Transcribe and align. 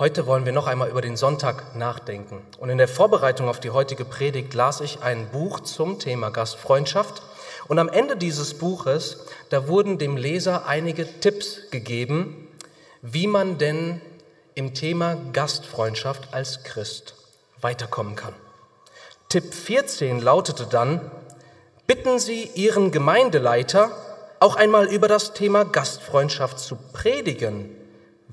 Heute 0.00 0.26
wollen 0.26 0.46
wir 0.46 0.52
noch 0.54 0.66
einmal 0.66 0.88
über 0.88 1.02
den 1.02 1.18
Sonntag 1.18 1.76
nachdenken. 1.76 2.40
Und 2.58 2.70
in 2.70 2.78
der 2.78 2.88
Vorbereitung 2.88 3.50
auf 3.50 3.60
die 3.60 3.68
heutige 3.68 4.06
Predigt 4.06 4.54
las 4.54 4.80
ich 4.80 5.02
ein 5.02 5.28
Buch 5.28 5.60
zum 5.60 5.98
Thema 5.98 6.30
Gastfreundschaft. 6.30 7.20
Und 7.68 7.78
am 7.78 7.90
Ende 7.90 8.16
dieses 8.16 8.54
Buches, 8.54 9.26
da 9.50 9.68
wurden 9.68 9.98
dem 9.98 10.16
Leser 10.16 10.66
einige 10.66 11.06
Tipps 11.20 11.70
gegeben, 11.70 12.48
wie 13.02 13.26
man 13.26 13.58
denn 13.58 14.00
im 14.54 14.72
Thema 14.72 15.18
Gastfreundschaft 15.34 16.32
als 16.32 16.64
Christ 16.64 17.14
weiterkommen 17.60 18.16
kann. 18.16 18.32
Tipp 19.28 19.52
14 19.52 20.22
lautete 20.22 20.64
dann, 20.64 21.10
bitten 21.86 22.18
Sie 22.18 22.48
Ihren 22.54 22.90
Gemeindeleiter, 22.90 23.90
auch 24.38 24.56
einmal 24.56 24.86
über 24.86 25.08
das 25.08 25.34
Thema 25.34 25.66
Gastfreundschaft 25.66 26.58
zu 26.58 26.76
predigen. 26.94 27.76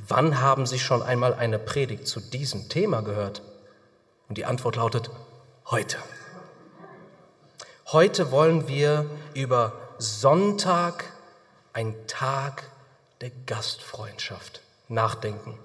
Wann 0.10 0.40
haben 0.40 0.66
Sie 0.66 0.80
schon 0.80 1.04
einmal 1.04 1.34
eine 1.34 1.60
Predigt 1.60 2.08
zu 2.08 2.22
diesem 2.22 2.70
Thema 2.70 3.02
gehört? 3.02 3.42
Und 4.30 4.38
die 4.38 4.46
Antwort 4.46 4.78
lautet, 4.78 5.10
heute. 5.70 5.98
Heute 7.92 8.32
wollen 8.32 8.70
wir 8.70 9.06
über 9.34 9.74
Sonntag, 9.98 11.12
ein 11.74 11.94
Tag 12.08 12.64
der 13.20 13.32
Gastfreundschaft, 13.46 14.62
nachdenken. 14.88 15.60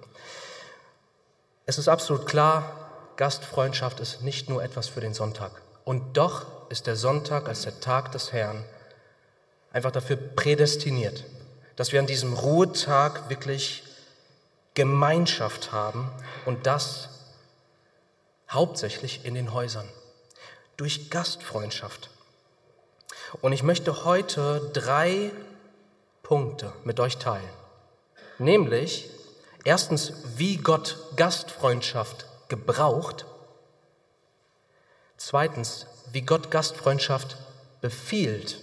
Es 1.65 1.79
ist 1.79 1.89
absolut 1.89 2.27
klar, 2.27 2.91
Gastfreundschaft 3.17 4.01
ist 4.01 4.23
nicht 4.23 4.49
nur 4.49 4.63
etwas 4.65 4.89
für 4.89 5.01
den 5.01 5.15
Sonntag. 5.15 5.53
Und 5.85 6.17
doch 6.17 6.47
ist 6.69 6.89
der 6.89 6.97
Sonntag 6.97 7.49
als 7.49 7.63
der 7.63 7.79
Tag 7.79 8.11
des 8.11 8.33
Herrn 8.33 8.65
einfach 9.73 9.93
dafür 9.93 10.17
prädestiniert, 10.17 11.25
dass 11.77 11.93
wir 11.93 12.01
an 12.01 12.07
diesem 12.07 12.33
Ruhetag 12.33 13.31
wirklich 13.31 13.85
Gemeinschaft 14.75 15.73
haben 15.73 16.11
und 16.47 16.67
das 16.67 17.09
hauptsächlich 18.51 19.25
in 19.25 19.35
den 19.35 19.53
Häusern, 19.53 19.89
durch 20.77 21.11
Gastfreundschaft. 21.11 22.11
Und 23.41 23.53
ich 23.53 23.63
möchte 23.63 24.05
heute 24.05 24.71
drei 24.73 25.31
Punkte 26.23 26.73
mit 26.85 27.01
euch 27.01 27.19
teilen. 27.19 27.49
Nämlich 28.39 29.11
erstens, 29.65 30.13
wie 30.37 30.57
Gott 30.57 30.97
Gastfreundschaft 31.17 32.27
gebraucht. 32.49 33.27
Zweitens, 35.17 35.87
wie 36.13 36.23
Gott 36.23 36.51
Gastfreundschaft 36.51 37.37
befiehlt. 37.81 38.61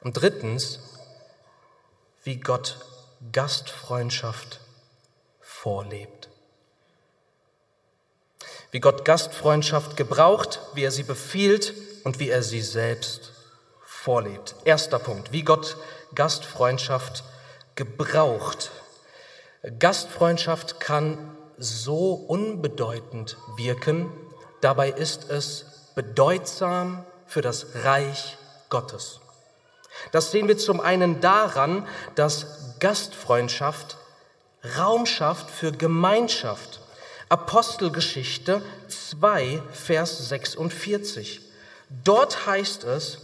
Und 0.00 0.14
drittens, 0.14 0.80
wie 2.24 2.40
Gott 2.40 2.78
Gastfreundschaft 3.32 4.60
vorlebt. 5.62 6.30
Wie 8.70 8.80
Gott 8.80 9.04
Gastfreundschaft 9.04 9.94
gebraucht, 9.96 10.60
wie 10.72 10.84
er 10.84 10.90
sie 10.90 11.02
befiehlt 11.02 11.74
und 12.04 12.18
wie 12.18 12.30
er 12.30 12.42
sie 12.42 12.62
selbst 12.62 13.32
vorlebt. 13.84 14.54
Erster 14.64 14.98
Punkt, 14.98 15.32
wie 15.32 15.42
Gott 15.42 15.76
Gastfreundschaft 16.14 17.24
gebraucht. 17.74 18.70
Gastfreundschaft 19.78 20.80
kann 20.80 21.36
so 21.58 22.14
unbedeutend 22.14 23.36
wirken, 23.56 24.10
dabei 24.62 24.90
ist 24.90 25.28
es 25.28 25.66
bedeutsam 25.94 27.04
für 27.26 27.42
das 27.42 27.66
Reich 27.84 28.38
Gottes. 28.70 29.20
Das 30.12 30.30
sehen 30.30 30.48
wir 30.48 30.56
zum 30.56 30.80
einen 30.80 31.20
daran, 31.20 31.86
dass 32.14 32.78
Gastfreundschaft 32.78 33.98
Raum 34.76 35.06
schafft 35.06 35.50
für 35.50 35.72
Gemeinschaft. 35.72 36.80
Apostelgeschichte 37.28 38.62
2, 38.88 39.62
Vers 39.72 40.28
46. 40.28 41.40
Dort 42.04 42.46
heißt 42.46 42.84
es, 42.84 43.18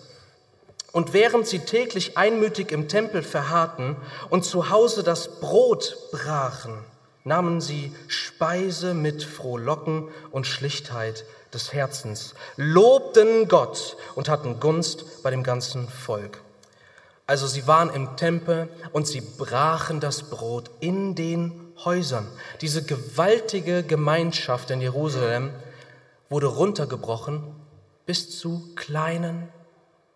und 0.93 1.13
während 1.13 1.47
sie 1.47 1.59
täglich 1.59 2.17
einmütig 2.17 2.73
im 2.73 2.89
Tempel 2.89 3.23
verharrten 3.23 3.97
und 4.31 4.47
zu 4.47 4.71
Hause 4.71 5.03
das 5.03 5.41
Brot 5.41 5.97
brachen, 6.11 6.79
nahmen 7.25 7.61
sie 7.61 7.95
Speise 8.09 8.95
mit 8.95 9.23
Frohlocken 9.23 10.09
und 10.31 10.47
Schlichtheit 10.47 11.25
des 11.53 11.75
Herzens, 11.75 12.35
lobten 12.57 13.47
Gott 13.49 13.99
und 14.15 14.31
hatten 14.31 14.59
Gunst 14.59 15.23
bei 15.23 15.31
dem 15.31 15.43
ganzen 15.43 15.87
Volk. 15.89 16.41
Also 17.27 17.47
sie 17.47 17.67
waren 17.67 17.91
im 17.91 18.17
Tempel 18.17 18.69
und 18.93 19.07
sie 19.07 19.21
brachen 19.21 20.01
das 20.01 20.25
Brot 20.25 20.71
in 20.81 21.15
den 21.15 21.73
Häusern. 21.85 22.27
Diese 22.61 22.85
gewaltige 22.85 23.83
Gemeinschaft 23.83 24.71
in 24.71 24.81
Jerusalem 24.81 25.51
wurde 26.29 26.47
runtergebrochen 26.47 27.43
bis 28.07 28.39
zu 28.39 28.73
kleinen 28.77 29.49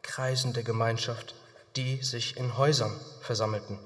Kreisen 0.02 0.52
der 0.52 0.62
Gemeinschaft, 0.62 1.34
die 1.76 2.02
sich 2.02 2.36
in 2.36 2.56
Häusern 2.56 2.92
versammelten. 3.20 3.78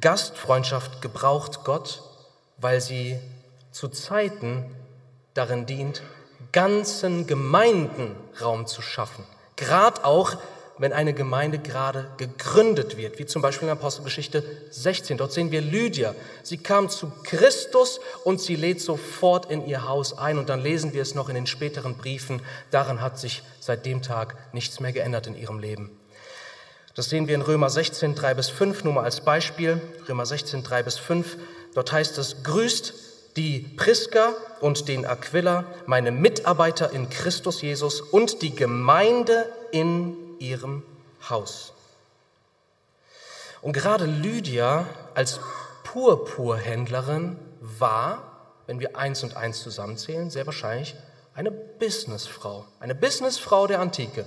Gastfreundschaft 0.00 1.00
gebraucht 1.00 1.64
Gott, 1.64 2.02
weil 2.58 2.80
sie 2.80 3.18
zu 3.70 3.88
Zeiten 3.88 4.74
darin 5.34 5.66
dient, 5.66 6.02
ganzen 6.52 7.26
Gemeinden 7.26 8.16
Raum 8.40 8.66
zu 8.66 8.82
schaffen. 8.82 9.24
Gerade 9.56 10.04
auch 10.04 10.36
wenn 10.78 10.92
eine 10.92 11.14
Gemeinde 11.14 11.58
gerade 11.58 12.06
gegründet 12.18 12.96
wird, 12.96 13.18
wie 13.18 13.26
zum 13.26 13.40
Beispiel 13.40 13.68
in 13.68 13.72
Apostelgeschichte 13.72 14.44
16. 14.70 15.16
Dort 15.16 15.32
sehen 15.32 15.50
wir 15.50 15.62
Lydia. 15.62 16.14
Sie 16.42 16.58
kam 16.58 16.90
zu 16.90 17.10
Christus 17.24 18.00
und 18.24 18.40
sie 18.40 18.56
lädt 18.56 18.80
sofort 18.80 19.50
in 19.50 19.66
ihr 19.66 19.88
Haus 19.88 20.18
ein. 20.18 20.38
Und 20.38 20.48
dann 20.48 20.62
lesen 20.62 20.92
wir 20.92 21.02
es 21.02 21.14
noch 21.14 21.28
in 21.28 21.34
den 21.34 21.46
späteren 21.46 21.96
Briefen. 21.96 22.42
Daran 22.70 23.00
hat 23.00 23.18
sich 23.18 23.42
seit 23.58 23.86
dem 23.86 24.02
Tag 24.02 24.36
nichts 24.52 24.78
mehr 24.80 24.92
geändert 24.92 25.26
in 25.26 25.36
ihrem 25.36 25.60
Leben. 25.60 25.90
Das 26.94 27.08
sehen 27.10 27.26
wir 27.26 27.34
in 27.34 27.42
Römer 27.42 27.70
16, 27.70 28.14
3 28.14 28.34
bis 28.34 28.48
5, 28.48 28.84
nur 28.84 28.94
mal 28.94 29.04
als 29.04 29.20
Beispiel. 29.20 29.80
Römer 30.08 30.26
16, 30.26 30.62
3 30.62 30.82
bis 30.82 30.98
5. 30.98 31.36
Dort 31.74 31.92
heißt 31.92 32.18
es, 32.18 32.42
grüßt 32.42 32.94
die 33.36 33.60
Priska 33.76 34.34
und 34.60 34.88
den 34.88 35.04
Aquila, 35.04 35.64
meine 35.84 36.10
Mitarbeiter 36.10 36.90
in 36.92 37.10
Christus 37.10 37.60
Jesus 37.60 38.00
und 38.00 38.40
die 38.40 38.54
Gemeinde 38.54 39.46
in 39.72 40.25
ihrem 40.38 40.82
Haus. 41.28 41.72
Und 43.62 43.72
gerade 43.72 44.04
Lydia 44.04 44.86
als 45.14 45.40
Purpurhändlerin 45.84 47.38
war, 47.60 48.22
wenn 48.66 48.80
wir 48.80 48.96
eins 48.96 49.22
und 49.22 49.36
eins 49.36 49.62
zusammenzählen, 49.62 50.30
sehr 50.30 50.46
wahrscheinlich 50.46 50.94
eine 51.34 51.50
Businessfrau, 51.50 52.64
eine 52.80 52.94
Businessfrau 52.94 53.66
der 53.66 53.80
Antike, 53.80 54.24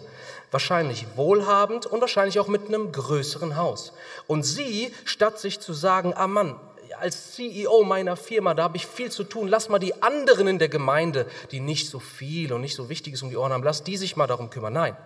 wahrscheinlich 0.51 1.05
wohlhabend 1.15 1.85
und 1.85 2.01
wahrscheinlich 2.01 2.39
auch 2.39 2.47
mit 2.47 2.67
einem 2.67 2.91
größeren 2.91 3.55
Haus. 3.55 3.93
Und 4.27 4.43
sie, 4.43 4.93
statt 5.05 5.39
sich 5.39 5.59
zu 5.59 5.73
sagen, 5.73 6.13
ah 6.15 6.27
Mann, 6.27 6.59
als 6.99 7.33
CEO 7.33 7.83
meiner 7.83 8.15
Firma, 8.15 8.53
da 8.53 8.63
habe 8.63 8.77
ich 8.77 8.85
viel 8.85 9.11
zu 9.11 9.23
tun, 9.23 9.47
lass 9.47 9.69
mal 9.69 9.79
die 9.79 10.01
anderen 10.01 10.47
in 10.47 10.59
der 10.59 10.69
Gemeinde, 10.69 11.25
die 11.51 11.59
nicht 11.59 11.89
so 11.89 11.99
viel 11.99 12.53
und 12.53 12.61
nicht 12.61 12.75
so 12.75 12.89
Wichtiges 12.89 13.21
um 13.21 13.29
die 13.29 13.37
Ohren 13.37 13.53
haben, 13.53 13.63
lass 13.63 13.83
die 13.83 13.97
sich 13.97 14.15
mal 14.15 14.27
darum 14.27 14.49
kümmern. 14.49 14.73
Nein, 14.73 14.97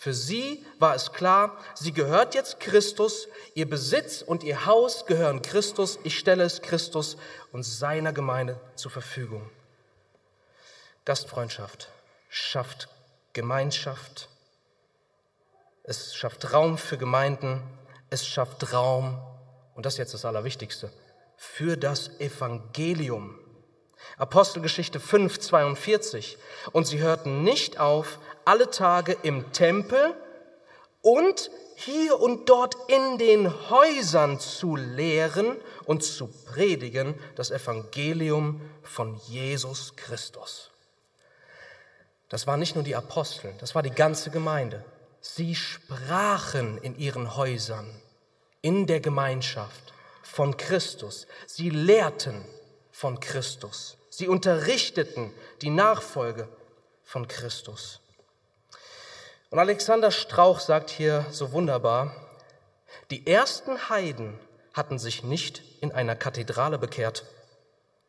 für 0.00 0.14
sie 0.14 0.64
war 0.78 0.94
es 0.94 1.12
klar, 1.12 1.58
sie 1.74 1.92
gehört 1.92 2.34
jetzt 2.34 2.58
Christus, 2.58 3.28
ihr 3.52 3.68
Besitz 3.68 4.22
und 4.22 4.42
ihr 4.42 4.64
Haus 4.64 5.04
gehören 5.04 5.42
Christus, 5.42 5.98
ich 6.04 6.18
stelle 6.18 6.42
es 6.42 6.62
Christus 6.62 7.18
und 7.52 7.64
seiner 7.64 8.14
Gemeinde 8.14 8.58
zur 8.76 8.90
Verfügung. 8.90 9.50
Gastfreundschaft 11.04 11.90
schafft 12.30 12.88
Gemeinschaft, 13.34 14.30
es 15.82 16.16
schafft 16.16 16.50
Raum 16.54 16.78
für 16.78 16.96
Gemeinden, 16.96 17.62
es 18.08 18.26
schafft 18.26 18.72
Raum, 18.72 19.20
und 19.74 19.84
das 19.84 19.92
ist 19.94 19.98
jetzt 19.98 20.14
das 20.14 20.24
Allerwichtigste, 20.24 20.90
für 21.36 21.76
das 21.76 22.18
Evangelium. 22.20 23.38
Apostelgeschichte 24.16 25.00
5, 25.00 25.38
42. 25.38 26.38
Und 26.72 26.86
sie 26.86 26.98
hörten 26.98 27.42
nicht 27.42 27.78
auf, 27.80 28.18
alle 28.44 28.70
Tage 28.70 29.16
im 29.22 29.52
Tempel 29.52 30.14
und 31.02 31.50
hier 31.76 32.20
und 32.20 32.48
dort 32.48 32.76
in 32.88 33.16
den 33.16 33.70
Häusern 33.70 34.38
zu 34.38 34.76
lehren 34.76 35.56
und 35.84 36.04
zu 36.04 36.26
predigen 36.26 37.14
das 37.36 37.50
Evangelium 37.50 38.60
von 38.82 39.16
Jesus 39.28 39.96
Christus. 39.96 40.70
Das 42.28 42.46
waren 42.46 42.60
nicht 42.60 42.74
nur 42.74 42.84
die 42.84 42.96
Apostel, 42.96 43.54
das 43.58 43.74
war 43.74 43.82
die 43.82 43.90
ganze 43.90 44.30
Gemeinde. 44.30 44.84
Sie 45.20 45.54
sprachen 45.54 46.78
in 46.78 46.98
ihren 46.98 47.36
Häusern, 47.36 47.90
in 48.62 48.86
der 48.86 49.00
Gemeinschaft 49.00 49.92
von 50.22 50.56
Christus. 50.56 51.26
Sie 51.46 51.70
lehrten 51.70 52.44
von 53.00 53.18
Christus. 53.18 53.96
Sie 54.10 54.28
unterrichteten 54.28 55.32
die 55.62 55.70
Nachfolge 55.70 56.46
von 57.02 57.26
Christus. 57.26 58.00
Und 59.48 59.58
Alexander 59.58 60.10
Strauch 60.10 60.60
sagt 60.60 60.90
hier 60.90 61.24
so 61.30 61.52
wunderbar, 61.52 62.14
die 63.10 63.26
ersten 63.26 63.88
Heiden 63.88 64.38
hatten 64.74 64.98
sich 64.98 65.24
nicht 65.24 65.62
in 65.80 65.92
einer 65.92 66.14
Kathedrale 66.14 66.76
bekehrt, 66.76 67.24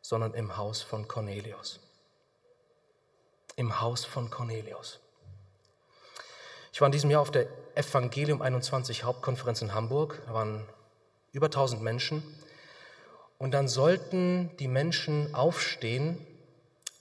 sondern 0.02 0.34
im 0.34 0.58
Haus 0.58 0.82
von 0.82 1.08
Cornelius. 1.08 1.80
Im 3.56 3.80
Haus 3.80 4.04
von 4.04 4.28
Cornelius. 4.28 5.00
Ich 6.70 6.82
war 6.82 6.86
in 6.86 6.92
diesem 6.92 7.10
Jahr 7.10 7.22
auf 7.22 7.30
der 7.30 7.46
Evangelium 7.76 8.42
21 8.42 9.04
Hauptkonferenz 9.04 9.62
in 9.62 9.72
Hamburg. 9.72 10.20
Da 10.26 10.34
waren 10.34 10.68
über 11.32 11.46
1000 11.46 11.80
Menschen. 11.80 12.22
Und 13.42 13.50
dann 13.50 13.66
sollten 13.66 14.56
die 14.58 14.68
Menschen 14.68 15.34
aufstehen 15.34 16.24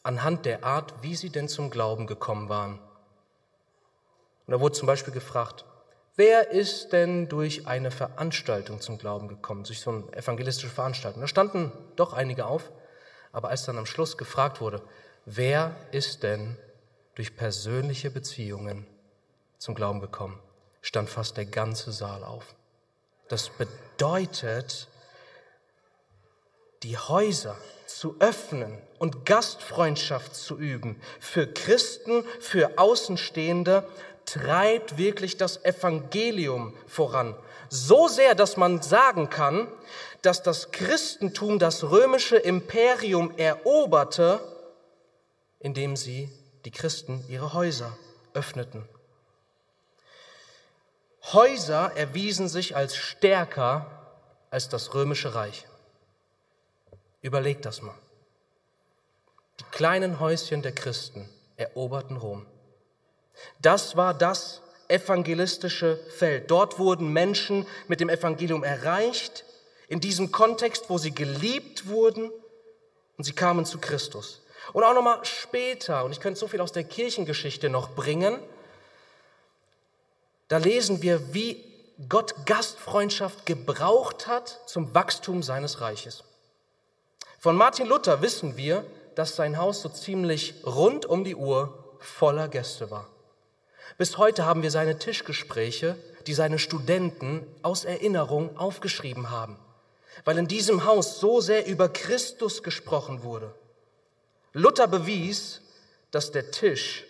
anhand 0.02 0.48
der 0.48 0.64
Art, 0.64 0.92
wie 1.04 1.16
sie 1.16 1.30
denn 1.30 1.48
zum 1.48 1.70
Glauben 1.70 2.08
gekommen 2.08 2.50
waren. 2.50 2.80
Und 4.48 4.52
da 4.52 4.60
wurde 4.60 4.74
zum 4.76 4.88
Beispiel 4.88 5.14
gefragt, 5.14 5.66
wer 6.16 6.50
ist 6.50 6.94
denn 6.94 7.30
durch 7.30 7.68
eine 7.68 7.92
Veranstaltung 7.92 8.82
zum 8.82 8.98
Glauben 8.98 9.28
gekommen, 9.28 9.66
durch 9.66 9.82
so 9.82 9.92
eine 9.92 10.14
evangelistische 10.14 10.74
Veranstaltung? 10.74 11.22
Da 11.22 11.28
standen 11.28 11.72
doch 11.96 12.12
einige 12.12 12.48
auf, 12.48 12.72
aber 13.32 13.50
als 13.50 13.66
dann 13.66 13.78
am 13.78 13.86
Schluss 13.86 14.18
gefragt 14.18 14.62
wurde, 14.62 14.82
wer 15.26 15.76
ist 15.92 16.24
denn 16.24 16.58
durch 17.14 17.36
persönliche 17.36 18.10
Beziehungen 18.10 18.88
zum 19.60 19.76
Glauben 19.76 20.00
gekommen, 20.00 20.40
stand 20.82 21.08
fast 21.08 21.38
der 21.38 21.46
ganze 21.46 21.92
Saal 21.92 22.24
auf. 22.24 22.56
Das 23.28 23.50
bedeutet, 23.50 24.88
die 26.84 26.98
Häuser 26.98 27.58
zu 27.86 28.16
öffnen 28.20 28.78
und 28.98 29.26
Gastfreundschaft 29.26 30.36
zu 30.36 30.58
üben 30.58 31.00
für 31.20 31.48
Christen, 31.48 32.24
für 32.40 32.78
Außenstehende, 32.78 33.88
treibt 34.26 34.98
wirklich 34.98 35.38
das 35.38 35.64
Evangelium 35.66 36.74
voran. 36.88 37.36
So 37.70 38.08
sehr, 38.08 38.36
dass 38.36 38.58
man 38.58 38.82
sagen 38.82 39.30
kann, 39.30 39.68
dass 40.22 40.44
das 40.44 40.72
Christentum 40.72 41.60
das 41.60 41.84
römische 41.84 42.38
Imperium 42.38 43.34
eroberte, 43.38 44.40
indem 45.60 45.96
sie, 45.96 46.30
die 46.66 46.72
Christen, 46.72 47.24
ihre 47.28 47.54
Häuser 47.54 47.98
öffneten. 48.34 48.88
Häuser 51.34 51.92
erwiesen 51.96 52.50
sich 52.50 52.76
als 52.76 52.96
stärker 52.96 53.86
als 54.50 54.70
das 54.70 54.94
römische 54.94 55.34
Reich. 55.34 55.66
Überlegt 57.22 57.66
das 57.66 57.82
mal. 57.82 57.98
Die 59.60 59.64
kleinen 59.72 60.20
Häuschen 60.20 60.62
der 60.62 60.74
Christen 60.74 61.30
eroberten 61.56 62.18
Rom. 62.18 62.46
Das 63.60 63.96
war 63.96 64.14
das 64.14 64.62
evangelistische 64.88 65.98
Feld. 66.18 66.52
Dort 66.52 66.80
wurden 66.80 67.14
Menschen 67.14 67.66
mit 67.88 68.00
dem 68.00 68.10
Evangelium 68.10 68.64
erreicht, 68.64 69.46
in 69.88 70.00
diesem 70.00 70.32
Kontext, 70.32 70.90
wo 70.90 70.98
sie 70.98 71.14
geliebt 71.14 71.88
wurden 71.88 72.32
und 73.18 73.24
sie 73.24 73.34
kamen 73.34 73.66
zu 73.66 73.78
Christus. 73.80 74.42
Und 74.74 74.84
auch 74.84 74.94
nochmal 74.94 75.24
später, 75.26 76.06
und 76.06 76.12
ich 76.12 76.20
könnte 76.20 76.40
so 76.40 76.48
viel 76.48 76.62
aus 76.62 76.72
der 76.72 76.84
Kirchengeschichte 76.84 77.70
noch 77.70 77.90
bringen, 77.90 78.40
da 80.48 80.58
lesen 80.58 81.02
wir, 81.02 81.34
wie 81.34 81.64
Gott 82.10 82.46
Gastfreundschaft 82.46 83.46
gebraucht 83.46 84.28
hat 84.28 84.62
zum 84.66 84.94
Wachstum 84.94 85.44
seines 85.44 85.82
Reiches. 85.82 86.24
Von 87.42 87.56
Martin 87.56 87.88
Luther 87.88 88.22
wissen 88.22 88.56
wir, 88.56 88.86
dass 89.16 89.36
sein 89.36 89.58
Haus 89.58 89.82
so 89.82 89.90
ziemlich 89.90 90.54
rund 90.64 91.08
um 91.08 91.24
die 91.24 91.36
Uhr 91.36 91.98
voller 91.98 92.48
Gäste 92.48 92.92
war. 92.92 93.10
Bis 93.98 94.20
heute 94.20 94.46
haben 94.46 94.62
wir 94.62 94.70
seine 94.70 95.00
Tischgespräche, 95.00 95.98
die 96.28 96.36
seine 96.36 96.60
Studenten 96.60 97.48
aus 97.64 97.84
Erinnerung 97.84 98.56
aufgeschrieben 98.58 99.32
haben, 99.32 99.58
weil 100.24 100.38
in 100.38 100.48
diesem 100.48 100.86
Haus 100.86 101.20
so 101.20 101.42
sehr 101.42 101.66
über 101.66 101.90
Christus 101.90 102.62
gesprochen 102.62 103.24
wurde. 103.24 103.56
Luther 104.54 104.88
bewies, 104.88 105.62
dass 106.12 106.32
der 106.32 106.52
Tisch 106.52 107.06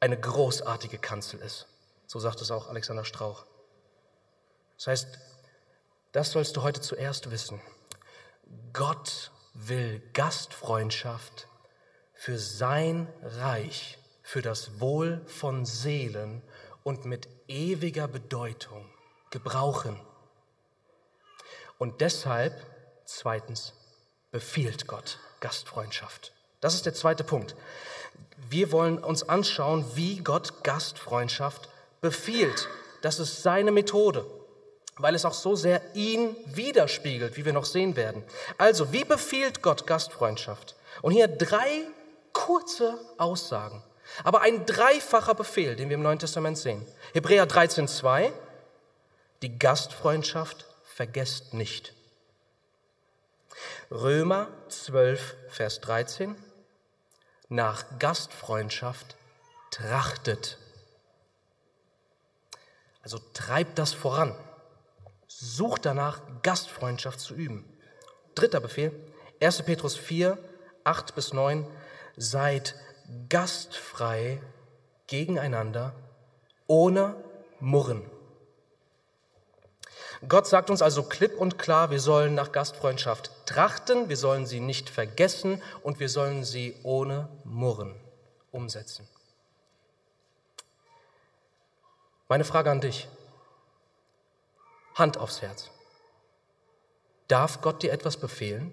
eine 0.00 0.18
großartige 0.18 0.98
Kanzel 0.98 1.38
ist. 1.38 1.68
So 2.08 2.18
sagt 2.18 2.40
es 2.40 2.50
auch 2.50 2.68
Alexander 2.68 3.04
Strauch. 3.04 3.44
Das 4.76 4.88
heißt, 4.88 5.18
das 6.10 6.32
sollst 6.32 6.56
du 6.56 6.62
heute 6.64 6.80
zuerst 6.80 7.30
wissen. 7.30 7.60
Gott 8.72 9.30
will 9.66 10.00
Gastfreundschaft 10.12 11.48
für 12.14 12.38
sein 12.38 13.12
Reich, 13.22 13.98
für 14.22 14.42
das 14.42 14.80
Wohl 14.80 15.22
von 15.26 15.64
Seelen 15.64 16.42
und 16.84 17.04
mit 17.04 17.28
ewiger 17.48 18.08
Bedeutung 18.08 18.88
gebrauchen. 19.30 19.98
Und 21.78 22.00
deshalb, 22.00 22.54
zweitens, 23.04 23.72
befiehlt 24.30 24.86
Gott 24.86 25.18
Gastfreundschaft. 25.40 26.32
Das 26.60 26.74
ist 26.74 26.86
der 26.86 26.94
zweite 26.94 27.24
Punkt. 27.24 27.54
Wir 28.48 28.72
wollen 28.72 28.98
uns 28.98 29.28
anschauen, 29.28 29.84
wie 29.94 30.18
Gott 30.18 30.64
Gastfreundschaft 30.64 31.68
befiehlt. 32.00 32.68
Das 33.02 33.18
ist 33.18 33.42
seine 33.42 33.70
Methode, 33.70 34.26
weil 34.98 35.14
es 35.14 35.24
auch 35.24 35.34
so 35.34 35.56
sehr 35.56 35.80
ihn 35.94 36.36
widerspiegelt, 36.46 37.36
wie 37.36 37.44
wir 37.44 37.52
noch 37.52 37.64
sehen 37.64 37.96
werden. 37.96 38.22
Also, 38.56 38.92
wie 38.92 39.04
befiehlt 39.04 39.62
Gott 39.62 39.86
Gastfreundschaft? 39.86 40.76
Und 41.02 41.12
hier 41.12 41.28
drei 41.28 41.86
kurze 42.32 42.98
Aussagen, 43.16 43.82
aber 44.24 44.40
ein 44.42 44.66
dreifacher 44.66 45.34
Befehl, 45.34 45.76
den 45.76 45.88
wir 45.88 45.94
im 45.96 46.02
Neuen 46.02 46.18
Testament 46.18 46.58
sehen. 46.58 46.84
Hebräer 47.12 47.46
13,2, 47.46 48.32
die 49.42 49.58
Gastfreundschaft 49.58 50.66
vergesst 50.84 51.54
nicht. 51.54 51.94
Römer 53.90 54.48
12, 54.68 55.36
Vers 55.48 55.80
13, 55.80 56.36
nach 57.48 57.84
Gastfreundschaft 57.98 59.16
trachtet 59.70 60.58
also 63.08 63.20
treibt 63.32 63.78
das 63.78 63.94
voran. 63.94 64.34
Sucht 65.40 65.86
danach, 65.86 66.20
Gastfreundschaft 66.42 67.20
zu 67.20 67.32
üben. 67.32 67.64
Dritter 68.34 68.58
Befehl, 68.58 68.92
1. 69.40 69.62
Petrus 69.62 69.96
4, 69.96 70.36
8 70.82 71.14
bis 71.14 71.32
9, 71.32 71.64
seid 72.16 72.74
gastfrei 73.28 74.42
gegeneinander, 75.06 75.94
ohne 76.66 77.14
Murren. 77.60 78.10
Gott 80.26 80.48
sagt 80.48 80.70
uns 80.70 80.82
also 80.82 81.04
klipp 81.04 81.38
und 81.38 81.56
klar, 81.56 81.92
wir 81.92 82.00
sollen 82.00 82.34
nach 82.34 82.50
Gastfreundschaft 82.50 83.30
trachten, 83.46 84.08
wir 84.08 84.16
sollen 84.16 84.44
sie 84.44 84.58
nicht 84.58 84.90
vergessen 84.90 85.62
und 85.84 86.00
wir 86.00 86.08
sollen 86.08 86.42
sie 86.42 86.74
ohne 86.82 87.28
Murren 87.44 87.94
umsetzen. 88.50 89.06
Meine 92.26 92.44
Frage 92.44 92.72
an 92.72 92.80
dich. 92.80 93.08
Hand 94.98 95.18
aufs 95.18 95.42
Herz. 95.42 95.70
Darf 97.28 97.60
Gott 97.60 97.82
dir 97.82 97.92
etwas 97.92 98.16
befehlen? 98.16 98.72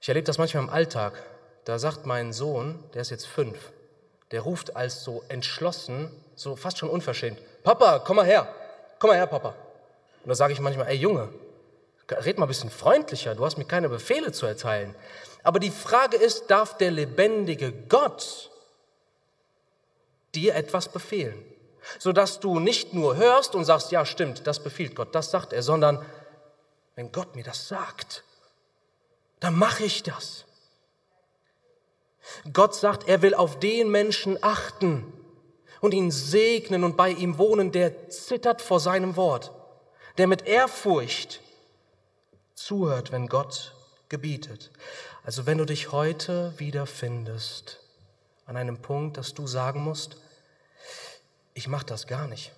Ich 0.00 0.08
erlebe 0.08 0.24
das 0.24 0.38
manchmal 0.38 0.64
im 0.64 0.70
Alltag. 0.70 1.22
Da 1.64 1.78
sagt 1.78 2.06
mein 2.06 2.32
Sohn, 2.32 2.82
der 2.94 3.02
ist 3.02 3.10
jetzt 3.10 3.26
fünf, 3.26 3.72
der 4.30 4.40
ruft 4.40 4.74
als 4.74 5.04
so 5.04 5.22
entschlossen, 5.28 6.10
so 6.34 6.56
fast 6.56 6.78
schon 6.78 6.88
unverschämt, 6.88 7.38
Papa, 7.62 7.98
komm 7.98 8.16
mal 8.16 8.24
her, 8.24 8.48
komm 8.98 9.10
mal 9.10 9.16
her, 9.16 9.26
Papa. 9.26 9.54
Und 10.22 10.28
da 10.28 10.34
sage 10.34 10.54
ich 10.54 10.60
manchmal, 10.60 10.88
ey 10.88 10.96
Junge, 10.96 11.28
red 12.10 12.38
mal 12.38 12.46
ein 12.46 12.48
bisschen 12.48 12.70
freundlicher, 12.70 13.34
du 13.34 13.44
hast 13.44 13.58
mir 13.58 13.66
keine 13.66 13.90
Befehle 13.90 14.32
zu 14.32 14.46
erteilen. 14.46 14.94
Aber 15.42 15.58
die 15.58 15.70
Frage 15.70 16.16
ist, 16.16 16.50
darf 16.50 16.78
der 16.78 16.90
lebendige 16.90 17.72
Gott 17.72 18.50
dir 20.34 20.54
etwas 20.54 20.88
befehlen, 20.88 21.44
sodass 21.98 22.40
du 22.40 22.58
nicht 22.58 22.94
nur 22.94 23.16
hörst 23.16 23.54
und 23.54 23.64
sagst, 23.64 23.90
ja 23.92 24.04
stimmt, 24.04 24.46
das 24.46 24.62
befiehlt 24.62 24.94
Gott, 24.94 25.14
das 25.14 25.30
sagt 25.30 25.52
er, 25.52 25.62
sondern 25.62 26.04
wenn 26.94 27.12
Gott 27.12 27.36
mir 27.36 27.44
das 27.44 27.68
sagt, 27.68 28.24
dann 29.40 29.56
mache 29.56 29.84
ich 29.84 30.02
das. 30.02 30.44
Gott 32.52 32.74
sagt, 32.74 33.08
er 33.08 33.22
will 33.22 33.34
auf 33.34 33.58
den 33.58 33.90
Menschen 33.90 34.38
achten 34.42 35.12
und 35.80 35.94
ihn 35.94 36.10
segnen 36.10 36.84
und 36.84 36.96
bei 36.96 37.10
ihm 37.10 37.38
wohnen, 37.38 37.72
der 37.72 38.10
zittert 38.10 38.60
vor 38.60 38.80
seinem 38.80 39.16
Wort, 39.16 39.52
der 40.18 40.26
mit 40.26 40.46
Ehrfurcht 40.46 41.40
zuhört, 42.54 43.12
wenn 43.12 43.28
Gott 43.28 43.74
gebietet. 44.08 44.70
Also 45.24 45.46
wenn 45.46 45.58
du 45.58 45.64
dich 45.64 45.92
heute 45.92 46.52
wiederfindest 46.58 47.80
an 48.46 48.56
einem 48.56 48.82
Punkt, 48.82 49.16
dass 49.16 49.34
du 49.34 49.46
sagen 49.46 49.82
musst, 49.82 50.16
ich 51.58 51.66
mache 51.66 51.86
das 51.86 52.06
gar 52.06 52.28
nicht. 52.28 52.52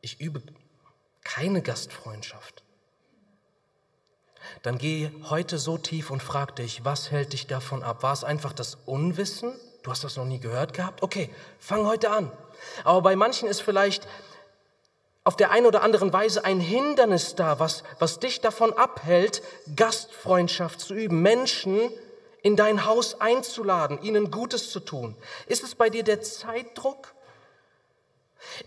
Ich 0.00 0.20
übe 0.20 0.42
keine 1.22 1.62
Gastfreundschaft. 1.62 2.64
Dann 4.64 4.78
geh 4.78 5.10
heute 5.30 5.58
so 5.58 5.78
tief 5.78 6.10
und 6.10 6.20
frag 6.20 6.56
dich, 6.56 6.84
was 6.84 7.12
hält 7.12 7.32
dich 7.32 7.46
davon 7.46 7.84
ab? 7.84 8.02
War 8.02 8.12
es 8.12 8.24
einfach 8.24 8.52
das 8.52 8.78
Unwissen? 8.84 9.52
Du 9.84 9.92
hast 9.92 10.02
das 10.02 10.16
noch 10.16 10.24
nie 10.24 10.40
gehört 10.40 10.72
gehabt? 10.72 11.04
Okay, 11.04 11.30
fang 11.60 11.86
heute 11.86 12.10
an. 12.10 12.32
Aber 12.82 13.00
bei 13.00 13.14
manchen 13.14 13.48
ist 13.48 13.62
vielleicht 13.62 14.08
auf 15.22 15.36
der 15.36 15.52
einen 15.52 15.66
oder 15.66 15.82
anderen 15.82 16.12
Weise 16.12 16.44
ein 16.44 16.58
Hindernis 16.58 17.36
da, 17.36 17.60
was, 17.60 17.84
was 18.00 18.18
dich 18.18 18.40
davon 18.40 18.72
abhält, 18.72 19.40
Gastfreundschaft 19.76 20.80
zu 20.80 20.94
üben, 20.94 21.22
Menschen 21.22 21.92
in 22.42 22.56
dein 22.56 22.86
Haus 22.86 23.20
einzuladen, 23.20 24.02
ihnen 24.02 24.32
Gutes 24.32 24.70
zu 24.70 24.80
tun? 24.80 25.14
Ist 25.46 25.62
es 25.62 25.76
bei 25.76 25.90
dir 25.90 26.02
der 26.02 26.22
Zeitdruck? 26.22 27.14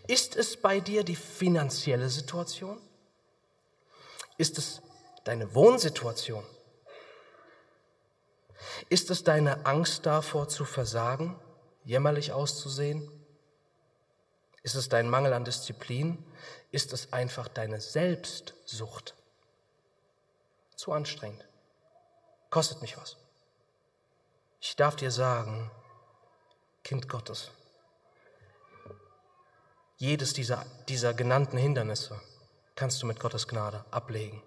Ist 0.08 0.36
es 0.36 0.58
bei 0.58 0.80
dir 0.80 1.04
die 1.04 1.16
finanzielle 1.16 2.10
Situation? 2.10 2.82
Ist 4.38 4.58
es 4.58 4.82
deine 5.24 5.54
Wohnsituation? 5.54 6.44
Ist 8.90 9.10
es 9.10 9.24
deine 9.24 9.66
Angst 9.66 10.06
davor 10.06 10.48
zu 10.48 10.66
versagen, 10.66 11.40
jämmerlich 11.84 12.32
auszusehen? 12.32 13.10
Ist 14.64 14.76
es 14.76 14.90
dein 14.90 15.10
Mangel 15.10 15.34
an 15.34 15.46
Disziplin? 15.46 16.24
Ist 16.72 16.94
es 16.94 17.14
einfach 17.14 17.48
deine 17.48 17.80
Selbstsucht? 17.80 19.16
Zu 20.76 20.92
anstrengend. 20.92 21.48
Kostet 22.50 22.82
mich 22.82 22.98
was. 22.98 23.18
Ich 24.60 24.76
darf 24.76 24.96
dir 24.96 25.12
sagen, 25.12 25.72
Kind 26.84 27.10
Gottes, 27.10 27.52
jedes 29.98 30.34
dieser, 30.34 30.66
dieser 30.88 31.14
genannten 31.14 31.58
Hindernisse 31.58 32.20
kannst 32.76 33.02
du 33.02 33.08
mit 33.08 33.20
Gottes 33.20 33.48
Gnade 33.48 33.84
ablegen. 33.92 34.42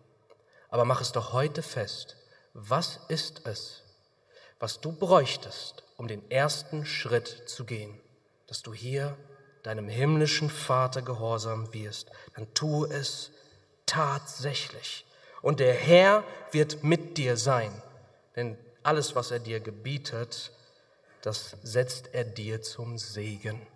Aber 0.69 0.85
mach 0.85 1.01
es 1.01 1.13
doch 1.13 1.33
heute 1.33 1.63
fest. 1.63 2.17
Was 2.55 3.01
ist 3.09 3.47
es, 3.47 3.83
was 4.61 4.81
du 4.81 4.93
bräuchtest, 4.93 5.83
um 5.97 6.07
den 6.07 6.31
ersten 6.31 6.87
Schritt 6.87 7.49
zu 7.49 7.65
gehen, 7.65 8.01
dass 8.47 8.63
du 8.63 8.73
hier 8.73 9.17
deinem 9.65 9.89
himmlischen 9.89 10.49
Vater 10.49 11.03
gehorsam 11.03 11.75
wirst? 11.75 12.11
Dann 12.37 12.53
tu 12.55 12.85
es 12.85 13.33
tatsächlich. 13.87 15.05
Und 15.43 15.59
der 15.59 15.75
Herr 15.75 16.23
wird 16.53 16.85
mit 16.85 17.19
dir 17.19 17.37
sein. 17.37 17.83
Denn 18.37 18.57
alles, 18.85 19.17
was 19.17 19.33
er 19.33 19.41
dir 19.41 19.59
gebietet, 19.59 20.53
das 21.23 21.57
setzt 21.63 22.15
er 22.15 22.25
dir 22.25 22.63
zum 22.63 22.99
Segen. 22.99 23.67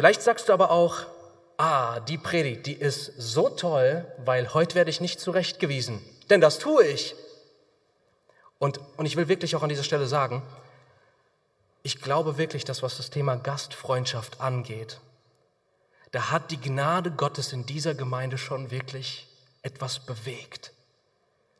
Vielleicht 0.00 0.22
sagst 0.22 0.48
du 0.48 0.54
aber 0.54 0.70
auch, 0.70 1.04
ah, 1.58 2.00
die 2.00 2.16
Predigt, 2.16 2.64
die 2.64 2.72
ist 2.72 3.12
so 3.18 3.50
toll, 3.50 4.10
weil 4.24 4.54
heute 4.54 4.74
werde 4.74 4.88
ich 4.88 5.02
nicht 5.02 5.20
zurechtgewiesen. 5.20 6.00
Denn 6.30 6.40
das 6.40 6.58
tue 6.58 6.86
ich. 6.86 7.14
Und, 8.58 8.80
und 8.96 9.04
ich 9.04 9.16
will 9.16 9.28
wirklich 9.28 9.54
auch 9.56 9.62
an 9.62 9.68
dieser 9.68 9.82
Stelle 9.82 10.06
sagen, 10.06 10.42
ich 11.82 12.00
glaube 12.00 12.38
wirklich, 12.38 12.64
dass 12.64 12.82
was 12.82 12.96
das 12.96 13.10
Thema 13.10 13.36
Gastfreundschaft 13.36 14.40
angeht, 14.40 15.00
da 16.12 16.30
hat 16.30 16.50
die 16.50 16.62
Gnade 16.62 17.10
Gottes 17.10 17.52
in 17.52 17.66
dieser 17.66 17.94
Gemeinde 17.94 18.38
schon 18.38 18.70
wirklich 18.70 19.28
etwas 19.60 19.98
bewegt. 19.98 20.72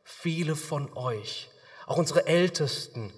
Viele 0.03 0.57
von 0.57 0.91
euch, 0.97 1.51
auch 1.85 1.99
unsere 1.99 2.27
Ältesten, 2.27 3.13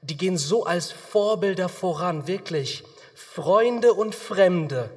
die 0.00 0.16
gehen 0.16 0.38
so 0.38 0.64
als 0.64 0.92
Vorbilder 0.92 1.68
voran, 1.68 2.26
wirklich 2.26 2.84
Freunde 3.16 3.94
und 3.94 4.14
Fremde 4.14 4.90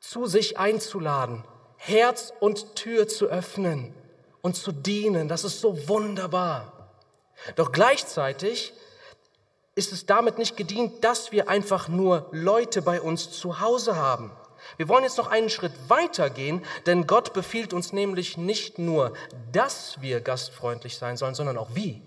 zu 0.00 0.26
sich 0.26 0.58
einzuladen, 0.58 1.44
Herz 1.78 2.30
und 2.40 2.76
Tür 2.76 3.08
zu 3.08 3.26
öffnen 3.26 3.94
und 4.42 4.54
zu 4.54 4.70
dienen. 4.70 5.26
Das 5.26 5.44
ist 5.44 5.62
so 5.62 5.88
wunderbar. 5.88 6.90
Doch 7.56 7.72
gleichzeitig 7.72 8.74
ist 9.74 9.94
es 9.94 10.04
damit 10.04 10.36
nicht 10.36 10.58
gedient, 10.58 11.02
dass 11.02 11.32
wir 11.32 11.48
einfach 11.48 11.88
nur 11.88 12.28
Leute 12.32 12.82
bei 12.82 13.00
uns 13.00 13.30
zu 13.30 13.60
Hause 13.60 13.96
haben. 13.96 14.30
Wir 14.76 14.86
wollen 14.88 15.04
jetzt 15.04 15.16
noch 15.16 15.28
einen 15.28 15.48
Schritt 15.48 15.72
weiter 15.88 16.28
gehen, 16.28 16.62
denn 16.84 17.06
Gott 17.06 17.32
befiehlt 17.32 17.72
uns 17.72 17.94
nämlich 17.94 18.36
nicht 18.36 18.78
nur, 18.78 19.14
dass 19.52 20.02
wir 20.02 20.20
gastfreundlich 20.20 20.98
sein 20.98 21.16
sollen, 21.16 21.34
sondern 21.34 21.56
auch 21.56 21.70
wie 21.72 22.02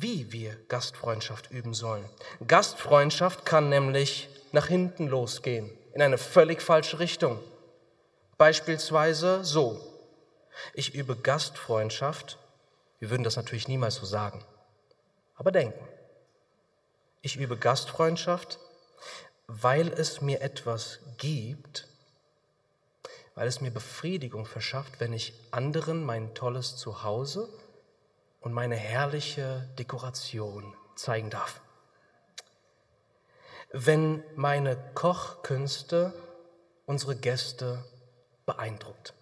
wie 0.00 0.32
wir 0.32 0.56
Gastfreundschaft 0.68 1.50
üben 1.50 1.74
sollen. 1.74 2.08
Gastfreundschaft 2.46 3.44
kann 3.44 3.68
nämlich 3.68 4.30
nach 4.52 4.66
hinten 4.66 5.06
losgehen, 5.06 5.70
in 5.92 6.00
eine 6.00 6.16
völlig 6.16 6.62
falsche 6.62 6.98
Richtung. 6.98 7.38
Beispielsweise 8.38 9.44
so, 9.44 9.80
ich 10.72 10.94
übe 10.94 11.14
Gastfreundschaft, 11.16 12.38
wir 13.00 13.10
würden 13.10 13.22
das 13.22 13.36
natürlich 13.36 13.68
niemals 13.68 13.96
so 13.96 14.06
sagen, 14.06 14.42
aber 15.34 15.52
denken. 15.52 15.86
Ich 17.20 17.36
übe 17.36 17.58
Gastfreundschaft, 17.58 18.58
weil 19.46 19.88
es 19.88 20.22
mir 20.22 20.40
etwas 20.40 21.00
gibt, 21.18 21.86
weil 23.34 23.46
es 23.46 23.60
mir 23.60 23.70
Befriedigung 23.70 24.46
verschafft, 24.46 25.00
wenn 25.00 25.12
ich 25.12 25.34
anderen 25.50 26.02
mein 26.02 26.34
tolles 26.34 26.76
Zuhause 26.76 27.48
und 28.42 28.52
meine 28.52 28.76
herrliche 28.76 29.68
Dekoration 29.78 30.74
zeigen 30.94 31.30
darf. 31.30 31.60
Wenn 33.70 34.22
meine 34.36 34.76
Kochkünste 34.94 36.12
unsere 36.84 37.16
Gäste 37.16 37.84
beeindruckt. 38.44 39.14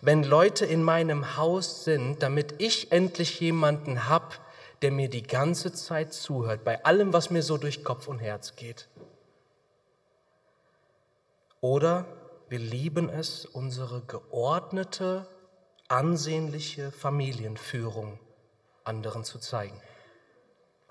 Wenn 0.00 0.22
Leute 0.22 0.66
in 0.66 0.82
meinem 0.82 1.36
Haus 1.36 1.84
sind, 1.84 2.22
damit 2.22 2.54
ich 2.58 2.92
endlich 2.92 3.40
jemanden 3.40 4.08
hab, 4.08 4.38
der 4.82 4.90
mir 4.90 5.08
die 5.08 5.22
ganze 5.22 5.72
Zeit 5.72 6.12
zuhört, 6.12 6.64
bei 6.64 6.84
allem, 6.84 7.12
was 7.12 7.30
mir 7.30 7.42
so 7.42 7.56
durch 7.56 7.84
Kopf 7.84 8.08
und 8.08 8.18
Herz 8.18 8.56
geht. 8.56 8.88
Oder 11.60 12.06
wir 12.48 12.58
lieben 12.58 13.08
es, 13.08 13.44
unsere 13.44 14.00
geordnete 14.02 15.26
ansehnliche 15.90 16.92
Familienführung 16.92 18.18
anderen 18.84 19.24
zu 19.24 19.40
zeigen. 19.40 19.80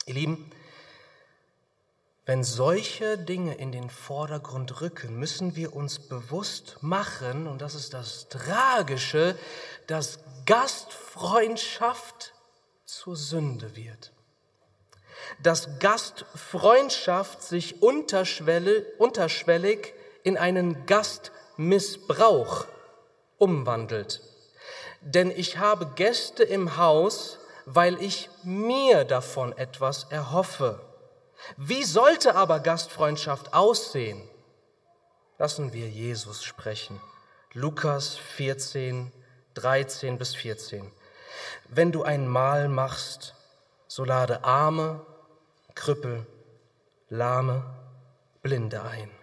Ihr 0.06 0.15
Lieben, 0.15 0.51
wenn 2.25 2.44
solche 2.44 3.18
Dinge 3.18 3.56
in 3.56 3.72
den 3.72 3.89
Vordergrund 3.89 4.82
rücken, 4.82 5.18
müssen 5.18 5.56
wir 5.56 5.74
uns 5.75 6.00
bewusst 6.00 6.77
machen, 6.82 7.48
und 7.48 7.62
das 7.62 7.75
ist 7.75 7.94
das 7.94 8.27
Tragische, 8.29 9.38
dass 9.88 10.20
Gastfreundschaft 10.46 12.34
zur 12.86 13.15
Sünde 13.15 13.75
wird. 13.75 14.12
Dass 15.41 15.79
Gastfreundschaft 15.79 17.41
sich 17.41 17.82
unterschwellig 17.82 19.94
in 20.24 20.38
einen 20.38 20.86
Gastmissbrauch 20.86 22.68
umwandelt 23.38 24.28
denn 25.01 25.32
ich 25.32 25.58
habe 25.58 25.88
Gäste 25.96 26.44
im 26.44 26.77
Haus, 26.77 27.38
weil 27.65 28.01
ich 28.01 28.29
mir 28.44 29.06
davon 29.06 29.58
etwas 29.58 30.06
erhoffe. 30.06 30.82
Wie 31.58 31.84
sollte 31.84 32.36
aber 32.36 32.60
Gastfreundschaft 32.60 33.53
aussehen? 33.53 34.22
Lassen 35.38 35.72
wir 35.74 35.88
Jesus 35.88 36.44
sprechen. 36.44 37.00
Lukas 37.53 38.15
14, 38.15 39.12
13 39.53 40.18
bis 40.18 40.36
14. 40.36 40.91
Wenn 41.70 41.91
du 41.91 42.03
ein 42.03 42.27
Mahl 42.27 42.68
machst, 42.68 43.36
so 43.88 44.03
lade 44.03 44.44
Arme, 44.44 45.06
Krüppel, 45.75 46.25
Lahme, 47.10 47.63
Blinde 48.41 48.82
ein 48.82 49.18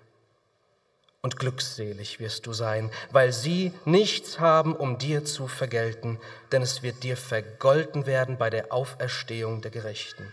und 1.26 1.40
glückselig 1.40 2.21
wirst 2.21 2.47
du 2.47 2.52
sein, 2.52 2.88
weil 3.11 3.33
sie 3.33 3.73
nichts 3.85 4.38
haben, 4.38 4.76
um 4.76 4.97
dir 4.97 5.25
zu 5.25 5.49
vergelten, 5.49 6.21
denn 6.52 6.62
es 6.62 6.85
wird 6.85 7.02
dir 7.02 7.16
vergolten 7.16 8.06
werden 8.06 8.38
bei 8.38 8.49
der 8.49 8.73
Auferstehung 8.73 9.61
der 9.61 9.73
Gerechten. 9.73 10.33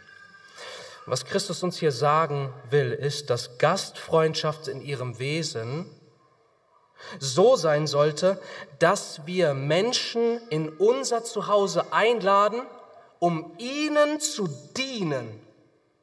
Was 1.07 1.25
Christus 1.25 1.63
uns 1.63 1.79
hier 1.79 1.91
sagen 1.91 2.53
will, 2.69 2.91
ist, 2.91 3.31
dass 3.31 3.57
Gastfreundschaft 3.57 4.67
in 4.67 4.81
ihrem 4.81 5.17
Wesen 5.17 5.89
so 7.17 7.55
sein 7.55 7.87
sollte, 7.87 8.39
dass 8.77 9.25
wir 9.25 9.55
Menschen 9.55 10.47
in 10.51 10.69
unser 10.69 11.23
Zuhause 11.23 11.91
einladen, 11.91 12.61
um 13.17 13.55
ihnen 13.57 14.19
zu 14.19 14.47
dienen 14.77 15.41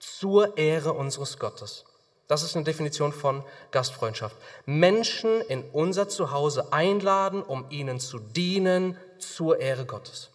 zur 0.01 0.59
Ehre 0.59 0.95
unseres 0.95 1.39
Gottes. 1.39 1.85
Das 2.31 2.45
ist 2.45 2.55
eine 2.55 2.65
Definition 2.65 3.13
von 3.13 3.43
Gastfreundschaft. 3.73 4.37
Menschen 4.65 5.41
in 5.41 5.65
unser 5.73 6.09
Zuhause 6.09 6.73
einladen, 6.73 7.43
um 7.43 7.67
ihnen 7.71 7.99
zu 7.99 8.21
dienen 8.21 8.97
zur 9.19 9.59
Ehre 9.59 9.85
Gottes. 9.85 10.31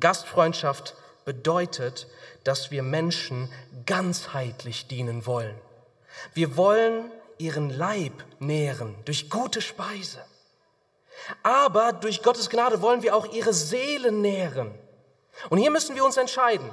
Gastfreundschaft 0.00 0.94
bedeutet, 1.26 2.06
dass 2.44 2.70
wir 2.70 2.82
Menschen 2.82 3.52
ganzheitlich 3.84 4.86
dienen 4.86 5.26
wollen. 5.26 5.54
Wir 6.32 6.56
wollen 6.56 7.10
ihren 7.36 7.68
Leib 7.68 8.14
nähren 8.38 8.94
durch 9.04 9.28
gute 9.28 9.60
Speise. 9.60 10.24
Aber 11.42 11.92
durch 11.92 12.22
Gottes 12.22 12.48
Gnade 12.48 12.80
wollen 12.80 13.02
wir 13.02 13.14
auch 13.14 13.30
ihre 13.34 13.52
Seele 13.52 14.12
nähren. 14.12 14.72
Und 15.50 15.58
hier 15.58 15.70
müssen 15.70 15.94
wir 15.94 16.06
uns 16.06 16.16
entscheiden. 16.16 16.70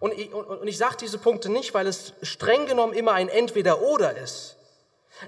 Und 0.00 0.12
ich, 0.12 0.32
und, 0.32 0.44
und 0.44 0.66
ich 0.68 0.78
sage 0.78 0.96
diese 1.00 1.18
Punkte 1.18 1.50
nicht, 1.50 1.74
weil 1.74 1.86
es 1.86 2.12
streng 2.22 2.66
genommen 2.66 2.92
immer 2.92 3.12
ein 3.12 3.28
Entweder-Oder 3.28 4.16
ist. 4.16 4.56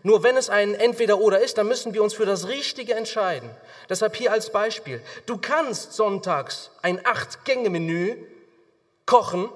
Nur 0.03 0.23
wenn 0.23 0.37
es 0.37 0.51
ein 0.51 0.75
Entweder-Oder 0.75 1.41
ist, 1.41 1.57
dann 1.57 1.67
müssen 1.67 1.95
wir 1.95 2.03
uns 2.03 2.15
für 2.15 2.27
das 2.27 2.49
Richtige 2.49 2.95
entscheiden. 2.95 3.51
Deshalb 3.89 4.17
hier 4.17 4.33
als 4.33 4.51
Beispiel. 4.51 5.03
Du 5.25 5.39
kannst 5.39 5.95
sonntags 5.95 6.71
ein 6.83 7.05
Acht-Gänge-Menü 7.05 8.17
kochen 9.07 9.49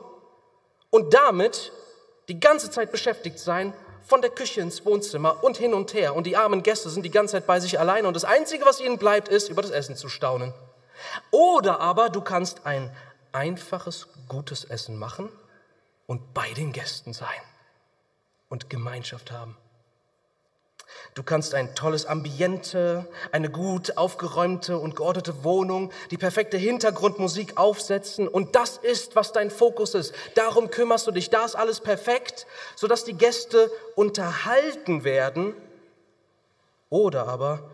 und 0.90 1.12
damit 1.12 1.72
die 2.28 2.40
ganze 2.40 2.70
Zeit 2.70 2.90
beschäftigt 2.92 3.38
sein, 3.38 3.74
von 4.06 4.20
der 4.20 4.30
Küche 4.30 4.60
ins 4.60 4.84
Wohnzimmer 4.84 5.44
und 5.44 5.56
hin 5.56 5.74
und 5.74 5.94
her. 5.94 6.14
Und 6.14 6.26
die 6.26 6.36
armen 6.36 6.62
Gäste 6.62 6.90
sind 6.90 7.02
die 7.02 7.10
ganze 7.10 7.32
Zeit 7.32 7.46
bei 7.46 7.60
sich 7.60 7.78
alleine 7.78 8.08
und 8.08 8.14
das 8.14 8.24
Einzige, 8.24 8.64
was 8.64 8.80
ihnen 8.80 8.98
bleibt, 8.98 9.28
ist, 9.28 9.48
über 9.48 9.62
das 9.62 9.70
Essen 9.70 9.96
zu 9.96 10.08
staunen. 10.08 10.52
Oder 11.30 11.80
aber 11.80 12.08
du 12.08 12.20
kannst 12.20 12.66
ein 12.66 12.94
einfaches, 13.32 14.08
gutes 14.28 14.64
Essen 14.64 14.98
machen 14.98 15.28
und 16.06 16.34
bei 16.34 16.52
den 16.52 16.72
Gästen 16.72 17.12
sein 17.12 17.28
und 18.48 18.70
Gemeinschaft 18.70 19.30
haben. 19.30 19.56
Du 21.14 21.22
kannst 21.22 21.54
ein 21.54 21.74
tolles 21.74 22.06
Ambiente, 22.06 23.06
eine 23.32 23.50
gut 23.50 23.96
aufgeräumte 23.96 24.78
und 24.78 24.96
geordnete 24.96 25.44
Wohnung, 25.44 25.92
die 26.10 26.16
perfekte 26.16 26.56
Hintergrundmusik 26.56 27.58
aufsetzen 27.58 28.28
und 28.28 28.56
das 28.56 28.78
ist, 28.78 29.14
was 29.14 29.32
dein 29.32 29.50
Fokus 29.50 29.94
ist. 29.94 30.14
Darum 30.34 30.70
kümmerst 30.70 31.06
du 31.06 31.10
dich. 31.10 31.28
Da 31.28 31.44
ist 31.44 31.54
alles 31.54 31.80
perfekt, 31.80 32.46
sodass 32.76 33.04
die 33.04 33.14
Gäste 33.14 33.70
unterhalten 33.94 35.04
werden. 35.04 35.54
Oder 36.88 37.28
aber 37.28 37.70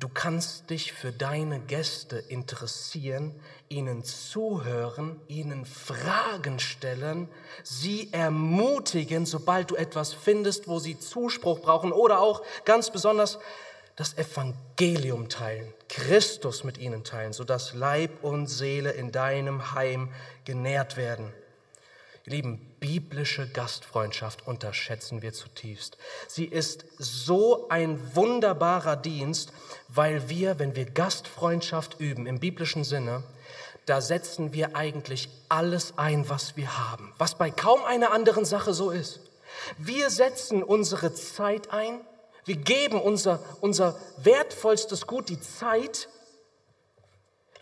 Du 0.00 0.08
kannst 0.08 0.70
dich 0.70 0.92
für 0.92 1.12
deine 1.12 1.60
Gäste 1.60 2.18
interessieren, 2.18 3.34
ihnen 3.68 4.02
zuhören, 4.04 5.20
ihnen 5.28 5.64
Fragen 5.64 6.58
stellen, 6.58 7.28
sie 7.62 8.12
ermutigen, 8.12 9.24
sobald 9.24 9.70
du 9.70 9.76
etwas 9.76 10.12
findest, 10.12 10.66
wo 10.68 10.78
sie 10.78 10.98
Zuspruch 10.98 11.60
brauchen 11.60 11.92
oder 11.92 12.20
auch 12.20 12.42
ganz 12.64 12.90
besonders 12.90 13.38
das 13.96 14.18
Evangelium 14.18 15.28
teilen, 15.28 15.72
Christus 15.88 16.64
mit 16.64 16.78
ihnen 16.78 17.04
teilen, 17.04 17.32
sodass 17.32 17.74
Leib 17.74 18.24
und 18.24 18.48
Seele 18.48 18.90
in 18.90 19.12
deinem 19.12 19.74
Heim 19.74 20.12
genährt 20.44 20.96
werden. 20.96 21.32
Ihr 22.26 22.32
Lieben, 22.32 22.73
biblische 22.84 23.48
Gastfreundschaft 23.48 24.46
unterschätzen 24.46 25.22
wir 25.22 25.32
zutiefst. 25.32 25.96
Sie 26.28 26.44
ist 26.44 26.84
so 26.98 27.66
ein 27.70 27.98
wunderbarer 28.14 28.96
Dienst, 28.96 29.54
weil 29.88 30.28
wir, 30.28 30.58
wenn 30.58 30.76
wir 30.76 30.84
Gastfreundschaft 30.84 31.98
üben 31.98 32.26
im 32.26 32.40
biblischen 32.40 32.84
Sinne, 32.84 33.22
da 33.86 34.02
setzen 34.02 34.52
wir 34.52 34.76
eigentlich 34.76 35.30
alles 35.48 35.94
ein, 35.96 36.28
was 36.28 36.58
wir 36.58 36.76
haben, 36.90 37.14
was 37.16 37.36
bei 37.36 37.50
kaum 37.50 37.82
einer 37.84 38.12
anderen 38.12 38.44
Sache 38.44 38.74
so 38.74 38.90
ist. 38.90 39.20
Wir 39.78 40.10
setzen 40.10 40.62
unsere 40.62 41.14
Zeit 41.14 41.72
ein, 41.72 42.02
wir 42.44 42.56
geben 42.56 43.00
unser, 43.00 43.42
unser 43.62 43.98
wertvollstes 44.18 45.06
Gut, 45.06 45.30
die 45.30 45.40
Zeit. 45.40 46.10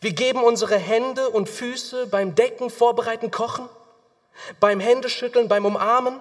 Wir 0.01 0.15
geben 0.15 0.43
unsere 0.43 0.79
Hände 0.79 1.29
und 1.31 1.49
Füße 1.49 2.09
beim 2.09 2.35
Decken, 2.35 2.71
Vorbereiten, 2.71 3.31
Kochen 3.31 3.69
beim 4.61 4.81
Händeschütteln, 4.81 5.49
beim 5.49 5.65
Umarmen. 5.65 6.21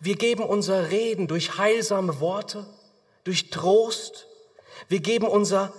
Wir 0.00 0.16
geben 0.16 0.44
unser 0.44 0.90
Reden 0.90 1.26
durch 1.26 1.58
heilsame 1.58 2.20
Worte, 2.20 2.66
durch 3.24 3.50
Trost. 3.50 4.26
Wir 4.88 5.00
geben 5.00 5.26
unser 5.26 5.72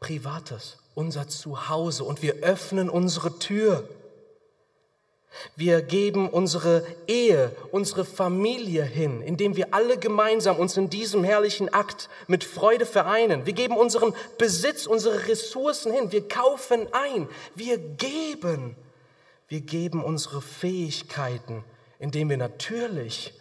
Privates, 0.00 0.78
unser 0.94 1.28
Zuhause 1.28 2.04
und 2.04 2.22
wir 2.22 2.36
öffnen 2.42 2.88
unsere 2.88 3.38
Tür. 3.38 3.88
Wir 5.56 5.82
geben 5.82 6.28
unsere 6.28 6.84
Ehe, 7.06 7.54
unsere 7.70 8.04
Familie 8.04 8.82
hin, 8.82 9.22
indem 9.22 9.56
wir 9.56 9.74
alle 9.74 9.98
gemeinsam 9.98 10.56
uns 10.56 10.76
in 10.76 10.90
diesem 10.90 11.22
herrlichen 11.22 11.72
Akt 11.72 12.08
mit 12.26 12.44
Freude 12.44 12.86
vereinen. 12.86 13.46
Wir 13.46 13.52
geben 13.52 13.76
unseren 13.76 14.14
Besitz, 14.38 14.86
unsere 14.86 15.28
Ressourcen 15.28 15.92
hin. 15.92 16.12
Wir 16.12 16.26
kaufen 16.26 16.88
ein. 16.92 17.28
Wir 17.54 17.78
geben. 17.78 18.76
Wir 19.48 19.62
geben 19.62 20.04
unsere 20.04 20.42
Fähigkeiten, 20.42 21.64
indem 21.98 22.28
wir 22.28 22.36
natürlich 22.36 23.32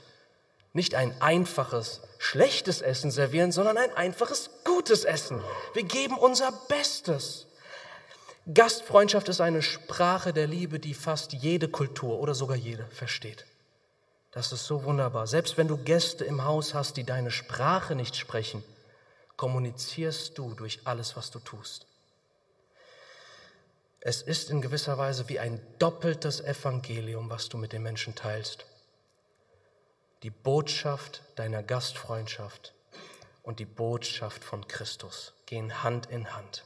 nicht 0.72 0.96
ein 0.96 1.22
einfaches, 1.22 2.02
schlechtes 2.18 2.82
Essen 2.82 3.12
servieren, 3.12 3.52
sondern 3.52 3.78
ein 3.78 3.94
einfaches, 3.94 4.50
gutes 4.64 5.04
Essen. 5.04 5.42
Wir 5.74 5.84
geben 5.84 6.18
unser 6.18 6.52
Bestes. 6.70 7.48
Gastfreundschaft 8.54 9.28
ist 9.28 9.42
eine 9.42 9.62
Sprache 9.62 10.32
der 10.32 10.48
Liebe, 10.48 10.80
die 10.80 10.94
fast 10.94 11.34
jede 11.34 11.68
Kultur 11.68 12.20
oder 12.20 12.34
sogar 12.34 12.56
jede 12.56 12.86
versteht. 12.86 13.46
Das 14.32 14.52
ist 14.52 14.66
so 14.66 14.84
wunderbar. 14.84 15.28
Selbst 15.28 15.58
wenn 15.58 15.68
du 15.68 15.78
Gäste 15.78 16.24
im 16.24 16.46
Haus 16.46 16.74
hast, 16.74 16.96
die 16.96 17.04
deine 17.04 17.32
Sprache 17.32 17.96
nicht 17.96 18.16
sprechen, 18.16 18.64
kommunizierst 19.36 20.38
du 20.38 20.54
durch 20.54 20.80
alles, 20.86 21.18
was 21.18 21.32
du 21.32 21.40
tust. 21.40 21.87
Es 24.08 24.22
ist 24.22 24.50
in 24.52 24.62
gewisser 24.62 24.98
Weise 24.98 25.28
wie 25.28 25.38
ein 25.38 25.60
doppeltes 25.80 26.40
Evangelium, 26.40 27.30
was 27.30 27.50
du 27.50 27.58
mit 27.58 27.74
den 27.74 27.84
Menschen 27.84 28.16
teilst. 28.16 28.66
Die 30.24 30.30
Botschaft 30.30 31.24
deiner 31.36 31.62
Gastfreundschaft 31.62 32.74
und 33.44 33.60
die 33.60 33.66
Botschaft 33.66 34.46
von 34.46 34.66
Christus 34.70 35.34
gehen 35.46 35.84
Hand 35.84 36.06
in 36.06 36.34
Hand. 36.34 36.64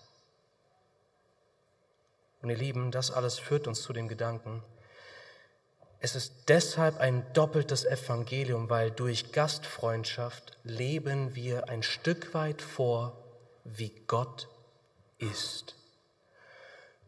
Und 2.43 2.51
ihr 2.51 2.57
Lieben, 2.57 2.91
das 2.91 3.09
alles 3.09 3.39
führt 3.39 3.65
uns 3.65 3.81
zu 3.81 3.91
dem 3.91 4.07
Gedanken, 4.07 4.63
es 5.99 6.13
ist 6.15 6.47
deshalb 6.47 6.99
ein 6.99 7.25
doppeltes 7.33 7.85
Evangelium, 7.85 8.69
weil 8.69 8.91
durch 8.91 9.31
Gastfreundschaft 9.31 10.59
leben 10.63 11.33
wir 11.33 11.69
ein 11.69 11.81
Stück 11.81 12.35
weit 12.35 12.61
vor, 12.61 13.17
wie 13.63 13.89
Gott 14.05 14.47
ist. 15.17 15.80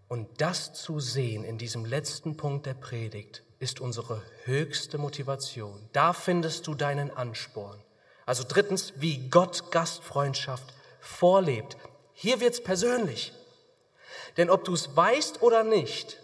Und 0.08 0.42
das 0.42 0.74
zu 0.74 1.00
sehen 1.00 1.44
in 1.44 1.58
diesem 1.58 1.86
letzten 1.86 2.38
Punkt 2.38 2.66
der 2.66 2.74
Predigt 2.74 3.44
ist 3.60 3.80
unsere 3.80 4.22
höchste 4.44 4.98
Motivation. 4.98 5.90
Da 5.94 6.14
findest 6.14 6.68
du 6.68 6.76
deinen 6.76 7.12
Ansporn. 7.12 7.82
Also 8.26 8.44
drittens, 8.48 8.94
wie 8.98 9.30
Gott 9.30 9.72
Gastfreundschaft 9.72 10.74
vorlebt. 11.00 11.78
Hier 12.14 12.40
wird's 12.40 12.62
persönlich. 12.62 13.34
Denn 14.38 14.50
ob 14.50 14.64
du 14.64 14.74
es 14.74 14.96
weißt 14.96 15.42
oder 15.42 15.64
nicht, 15.64 16.20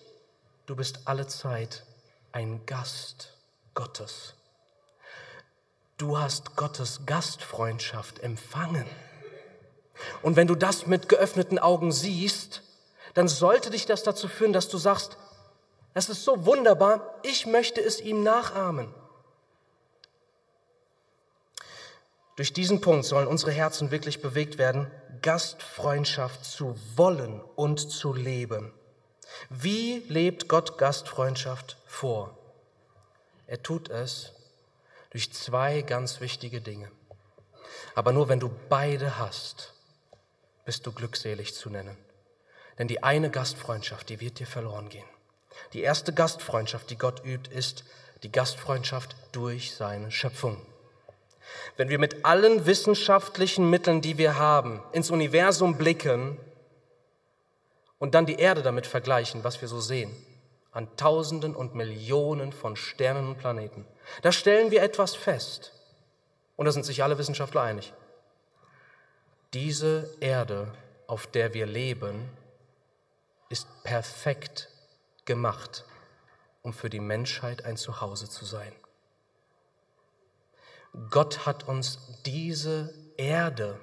du 0.66 0.76
bist 0.76 1.02
alle 1.06 1.28
Zeit 1.28 1.86
ein 2.32 2.66
Gast 2.66 3.34
Gottes. 3.74 4.36
Du 5.98 6.18
hast 6.18 6.56
Gottes 6.56 7.06
Gastfreundschaft 7.06 8.20
empfangen. 8.20 8.86
Und 10.22 10.36
wenn 10.36 10.48
du 10.48 10.56
das 10.56 10.88
mit 10.88 11.10
geöffneten 11.10 11.60
Augen 11.60 11.92
siehst, 11.92 12.62
dann 13.20 13.28
sollte 13.28 13.70
dich 13.70 13.86
das 13.86 14.04
dazu 14.04 14.30
führen, 14.30 14.54
dass 14.54 14.70
du 14.70 14.78
sagst, 14.78 15.18
es 15.94 16.08
ist 16.08 16.24
so 16.24 16.46
wunderbar, 16.46 17.20
ich 17.22 17.46
möchte 17.46 17.82
es 17.82 18.00
ihm 18.00 18.24
nachahmen. 18.24 18.96
Durch 22.38 22.54
diesen 22.54 22.80
Punkt 22.80 23.04
sollen 23.04 23.28
unsere 23.28 23.52
Herzen 23.52 23.92
wirklich 23.92 24.22
bewegt 24.22 24.58
werden, 24.58 24.90
Gastfreundschaft 25.22 26.46
zu 26.46 26.78
wollen 26.96 27.42
und 27.58 27.92
zu 27.92 28.14
leben. 28.14 28.72
Wie 29.50 29.98
lebt 30.08 30.48
Gott 30.48 30.78
Gastfreundschaft 30.78 31.76
vor? 31.86 32.38
Er 33.48 33.62
tut 33.62 33.90
es 33.90 34.32
durch 35.10 35.34
zwei 35.34 35.82
ganz 35.82 36.22
wichtige 36.22 36.62
Dinge. 36.62 36.90
Aber 37.96 38.14
nur 38.14 38.30
wenn 38.30 38.40
du 38.40 38.50
beide 38.70 39.20
hast, 39.20 39.74
bist 40.64 40.88
du 40.88 40.94
glückselig 40.94 41.54
zu 41.54 41.70
nennen. 41.70 41.98
Denn 42.80 42.88
die 42.88 43.04
eine 43.04 43.30
Gastfreundschaft, 43.30 44.10
die 44.10 44.22
wird 44.22 44.40
dir 44.40 44.48
verloren 44.48 44.90
gehen. 44.90 45.06
Die 45.74 45.82
erste 45.82 46.14
Gastfreundschaft, 46.14 46.90
die 46.90 46.98
Gott 46.98 47.24
übt, 47.26 47.52
ist 47.54 47.84
die 48.24 48.32
Gastfreundschaft 48.32 49.16
durch 49.34 49.76
seine 49.76 50.12
Schöpfung. 50.12 50.58
Wenn 51.78 51.90
wir 51.90 52.00
mit 52.00 52.26
allen 52.26 52.66
wissenschaftlichen 52.66 53.70
Mitteln, 53.70 54.02
die 54.02 54.18
wir 54.18 54.38
haben, 54.38 54.82
ins 54.92 55.12
Universum 55.12 55.78
blicken 55.78 56.38
und 57.98 58.16
dann 58.16 58.26
die 58.26 58.36
Erde 58.36 58.62
damit 58.62 58.88
vergleichen, 58.88 59.44
was 59.44 59.62
wir 59.62 59.68
so 59.68 59.80
sehen, 59.80 60.16
an 60.72 60.88
Tausenden 60.96 61.56
und 61.56 61.76
Millionen 61.76 62.54
von 62.54 62.76
Sternen 62.76 63.28
und 63.28 63.40
Planeten, 63.40 63.86
da 64.22 64.32
stellen 64.32 64.72
wir 64.72 64.84
etwas 64.84 65.16
fest. 65.16 65.74
Und 66.56 66.66
da 66.66 66.72
sind 66.72 66.86
sich 66.86 67.04
alle 67.04 67.18
Wissenschaftler 67.18 67.62
einig. 67.62 67.94
Diese 69.54 70.10
Erde, 70.20 70.72
auf 71.08 71.26
der 71.26 71.54
wir 71.54 71.66
leben, 71.66 72.30
ist 73.50 73.84
perfekt 73.84 74.70
gemacht, 75.26 75.86
um 76.62 76.74
für 76.74 76.90
die 76.90 77.00
Menschheit 77.00 77.66
ein 77.66 77.78
Zuhause 77.78 78.30
zu 78.30 78.46
sein. 78.46 78.74
Gott 81.10 81.46
hat 81.46 81.68
uns 81.68 82.00
diese 82.26 82.94
Erde, 83.18 83.80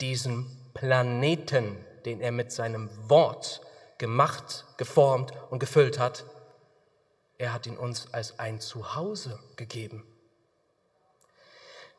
diesen 0.00 0.70
Planeten, 0.74 1.84
den 2.04 2.20
er 2.20 2.32
mit 2.32 2.52
seinem 2.52 2.90
Wort 3.08 3.62
gemacht, 3.98 4.64
geformt 4.76 5.32
und 5.50 5.58
gefüllt 5.58 5.98
hat, 5.98 6.24
Er 7.36 7.52
hat 7.52 7.66
ihn 7.66 7.76
uns 7.76 8.14
als 8.14 8.38
ein 8.38 8.60
Zuhause 8.60 9.40
gegeben. 9.56 10.06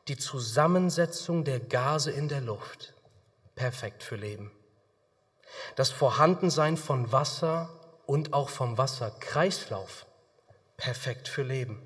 Die 0.08 0.16
Zusammensetzung 0.18 1.44
der 1.44 1.60
Gase 1.60 2.10
in 2.12 2.30
der 2.30 2.40
Luft, 2.40 2.94
perfekt 3.54 4.02
für 4.02 4.16
Leben. 4.16 4.52
Das 5.76 5.92
Vorhandensein 5.92 6.78
von 6.78 7.12
Wasser 7.12 7.70
und 8.06 8.34
auch 8.34 8.50
vom 8.50 8.78
Wasserkreislauf, 8.78 10.06
perfekt 10.78 11.28
für 11.28 11.44
Leben. 11.44 11.82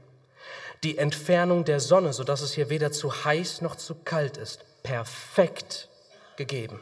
Die 0.84 0.98
Entfernung 0.98 1.66
der 1.66 1.80
Sonne, 1.80 2.14
sodass 2.14 2.42
es 2.42 2.54
hier 2.54 2.70
weder 2.70 2.92
zu 2.92 3.26
heiß 3.26 3.62
noch 3.62 3.76
zu 3.76 3.96
kalt 3.96 4.38
ist, 4.38 4.64
perfekt 4.84 5.90
gegeben. 6.38 6.80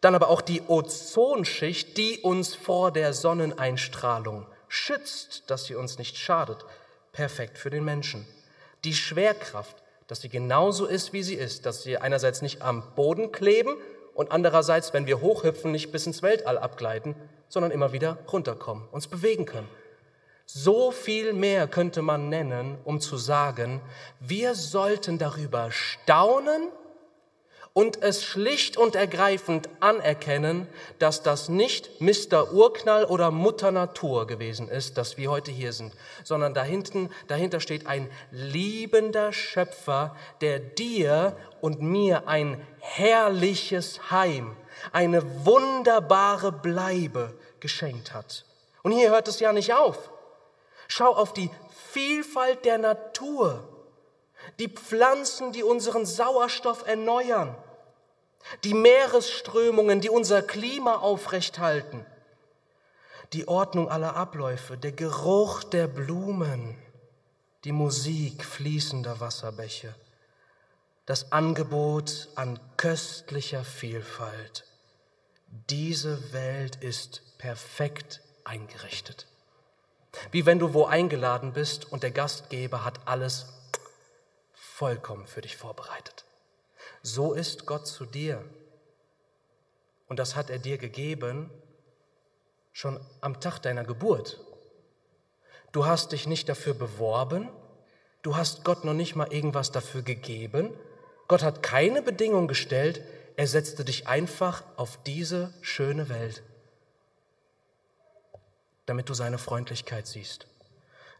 Dann 0.00 0.14
aber 0.14 0.28
auch 0.28 0.40
die 0.40 0.62
Ozonschicht, 0.66 1.96
die 1.96 2.18
uns 2.20 2.54
vor 2.54 2.90
der 2.90 3.14
Sonneneinstrahlung 3.14 4.46
schützt, 4.68 5.44
dass 5.48 5.66
sie 5.66 5.74
uns 5.74 5.98
nicht 5.98 6.18
schadet. 6.18 6.64
Perfekt 7.12 7.56
für 7.56 7.70
den 7.70 7.84
Menschen. 7.84 8.26
Die 8.84 8.94
Schwerkraft, 8.94 9.76
dass 10.08 10.20
sie 10.20 10.28
genauso 10.28 10.86
ist, 10.86 11.12
wie 11.12 11.22
sie 11.22 11.36
ist, 11.36 11.66
dass 11.66 11.82
sie 11.82 11.98
einerseits 11.98 12.42
nicht 12.42 12.62
am 12.62 12.94
Boden 12.94 13.32
kleben 13.32 13.76
und 14.14 14.30
andererseits, 14.32 14.92
wenn 14.92 15.06
wir 15.06 15.20
hochhüpfen, 15.20 15.72
nicht 15.72 15.92
bis 15.92 16.06
ins 16.06 16.22
Weltall 16.22 16.58
abgleiten, 16.58 17.14
sondern 17.48 17.70
immer 17.70 17.92
wieder 17.92 18.18
runterkommen, 18.32 18.88
uns 18.90 19.08
bewegen 19.08 19.46
können. 19.46 19.68
So 20.46 20.90
viel 20.90 21.32
mehr 21.32 21.66
könnte 21.68 22.02
man 22.02 22.28
nennen, 22.28 22.78
um 22.84 23.00
zu 23.00 23.16
sagen, 23.16 23.80
wir 24.20 24.54
sollten 24.54 25.18
darüber 25.18 25.70
staunen 25.70 26.68
und 27.74 28.02
es 28.02 28.22
schlicht 28.22 28.76
und 28.76 28.94
ergreifend 28.94 29.68
anerkennen, 29.80 30.66
dass 30.98 31.22
das 31.22 31.48
nicht 31.48 32.00
Mr. 32.00 32.52
Urknall 32.52 33.04
oder 33.04 33.30
Mutter 33.30 33.70
Natur 33.70 34.26
gewesen 34.26 34.68
ist, 34.68 34.98
dass 34.98 35.16
wir 35.16 35.30
heute 35.30 35.50
hier 35.50 35.72
sind, 35.72 35.94
sondern 36.22 36.52
dahinten, 36.52 37.10
dahinter 37.28 37.60
steht 37.60 37.86
ein 37.86 38.10
liebender 38.30 39.32
Schöpfer, 39.32 40.14
der 40.42 40.58
dir 40.58 41.36
und 41.60 41.80
mir 41.80 42.28
ein 42.28 42.60
herrliches 42.80 44.10
Heim, 44.10 44.54
eine 44.92 45.46
wunderbare 45.46 46.52
Bleibe 46.52 47.32
geschenkt 47.60 48.12
hat. 48.12 48.44
Und 48.82 48.92
hier 48.92 49.10
hört 49.10 49.28
es 49.28 49.40
ja 49.40 49.52
nicht 49.52 49.72
auf. 49.72 50.10
Schau 50.88 51.14
auf 51.14 51.32
die 51.32 51.50
Vielfalt 51.92 52.66
der 52.66 52.76
Natur 52.76 53.66
die 54.62 54.68
Pflanzen, 54.68 55.50
die 55.50 55.64
unseren 55.64 56.06
Sauerstoff 56.06 56.86
erneuern, 56.86 57.56
die 58.62 58.74
Meeresströmungen, 58.74 60.00
die 60.00 60.08
unser 60.08 60.40
Klima 60.40 60.98
aufrechthalten, 60.98 62.06
die 63.32 63.48
Ordnung 63.48 63.90
aller 63.90 64.14
Abläufe, 64.14 64.78
der 64.78 64.92
Geruch 64.92 65.64
der 65.64 65.88
Blumen, 65.88 66.78
die 67.64 67.72
Musik 67.72 68.44
fließender 68.44 69.18
Wasserbäche, 69.18 69.92
das 71.06 71.32
Angebot 71.32 72.28
an 72.36 72.60
köstlicher 72.76 73.64
Vielfalt. 73.64 74.64
Diese 75.70 76.32
Welt 76.32 76.76
ist 76.76 77.36
perfekt 77.38 78.20
eingerichtet. 78.44 79.26
Wie 80.30 80.46
wenn 80.46 80.60
du 80.60 80.72
wo 80.72 80.84
eingeladen 80.84 81.52
bist 81.52 81.90
und 81.90 82.04
der 82.04 82.12
Gastgeber 82.12 82.84
hat 82.84 83.00
alles 83.06 83.46
vollkommen 84.82 85.28
für 85.28 85.42
dich 85.42 85.56
vorbereitet. 85.56 86.24
So 87.02 87.34
ist 87.34 87.66
Gott 87.66 87.86
zu 87.86 88.04
dir. 88.04 88.44
Und 90.08 90.18
das 90.18 90.34
hat 90.34 90.50
er 90.50 90.58
dir 90.58 90.76
gegeben 90.76 91.50
schon 92.72 92.98
am 93.20 93.38
Tag 93.38 93.60
deiner 93.60 93.84
Geburt. 93.84 94.40
Du 95.70 95.86
hast 95.86 96.10
dich 96.10 96.26
nicht 96.26 96.48
dafür 96.48 96.74
beworben, 96.74 97.48
du 98.22 98.34
hast 98.34 98.64
Gott 98.64 98.84
noch 98.84 98.92
nicht 98.92 99.14
mal 99.14 99.32
irgendwas 99.32 99.70
dafür 99.70 100.02
gegeben. 100.02 100.76
Gott 101.28 101.44
hat 101.44 101.62
keine 101.62 102.02
Bedingung 102.02 102.48
gestellt, 102.48 103.04
er 103.36 103.46
setzte 103.46 103.84
dich 103.84 104.08
einfach 104.08 104.64
auf 104.74 104.98
diese 105.04 105.54
schöne 105.60 106.08
Welt, 106.08 106.42
damit 108.86 109.08
du 109.08 109.14
seine 109.14 109.38
Freundlichkeit 109.38 110.08
siehst. 110.08 110.48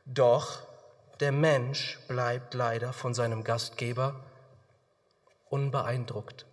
Doch 0.05 0.71
der 1.20 1.33
Mensch 1.33 1.98
bleibt 2.09 2.55
leider 2.55 2.92
von 2.92 3.14
seinem 3.14 3.44
Gastgeber 3.44 4.20
unbeeindruckt, 5.48 6.46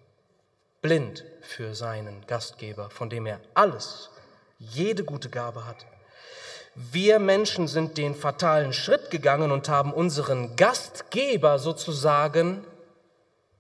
blind 0.82 1.24
für 1.42 1.74
seinen 1.74 2.26
Gastgeber, 2.28 2.90
von 2.90 3.10
dem 3.10 3.26
er 3.26 3.40
alles, 3.54 4.10
jede 4.58 5.04
gute 5.04 5.30
Gabe 5.30 5.66
hat. 5.66 5.86
Wir 6.76 7.20
Menschen 7.20 7.68
sind 7.68 7.98
den 7.98 8.14
fatalen 8.14 8.74
Schritt 8.74 9.10
gegangen 9.10 9.52
und 9.52 9.70
haben 9.70 9.94
unseren 9.94 10.56
Gastgeber 10.56 11.60
sozusagen 11.60 12.66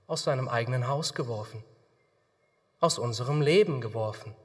aus 0.07 0.23
seinem 0.23 0.47
eigenen 0.47 0.87
Haus 0.87 1.13
geworfen, 1.13 1.63
aus 2.79 2.97
unserem 2.97 3.41
Leben 3.41 3.81
geworfen. 3.81 4.35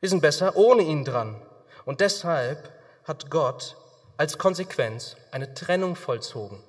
Wir 0.00 0.08
sind 0.08 0.20
besser 0.20 0.56
ohne 0.56 0.82
ihn 0.82 1.04
dran. 1.04 1.40
Und 1.84 2.00
deshalb 2.00 2.72
hat 3.04 3.30
Gott 3.30 3.76
als 4.18 4.36
Konsequenz 4.36 5.16
eine 5.30 5.54
Trennung 5.54 5.96
vollzogen. 5.96 6.62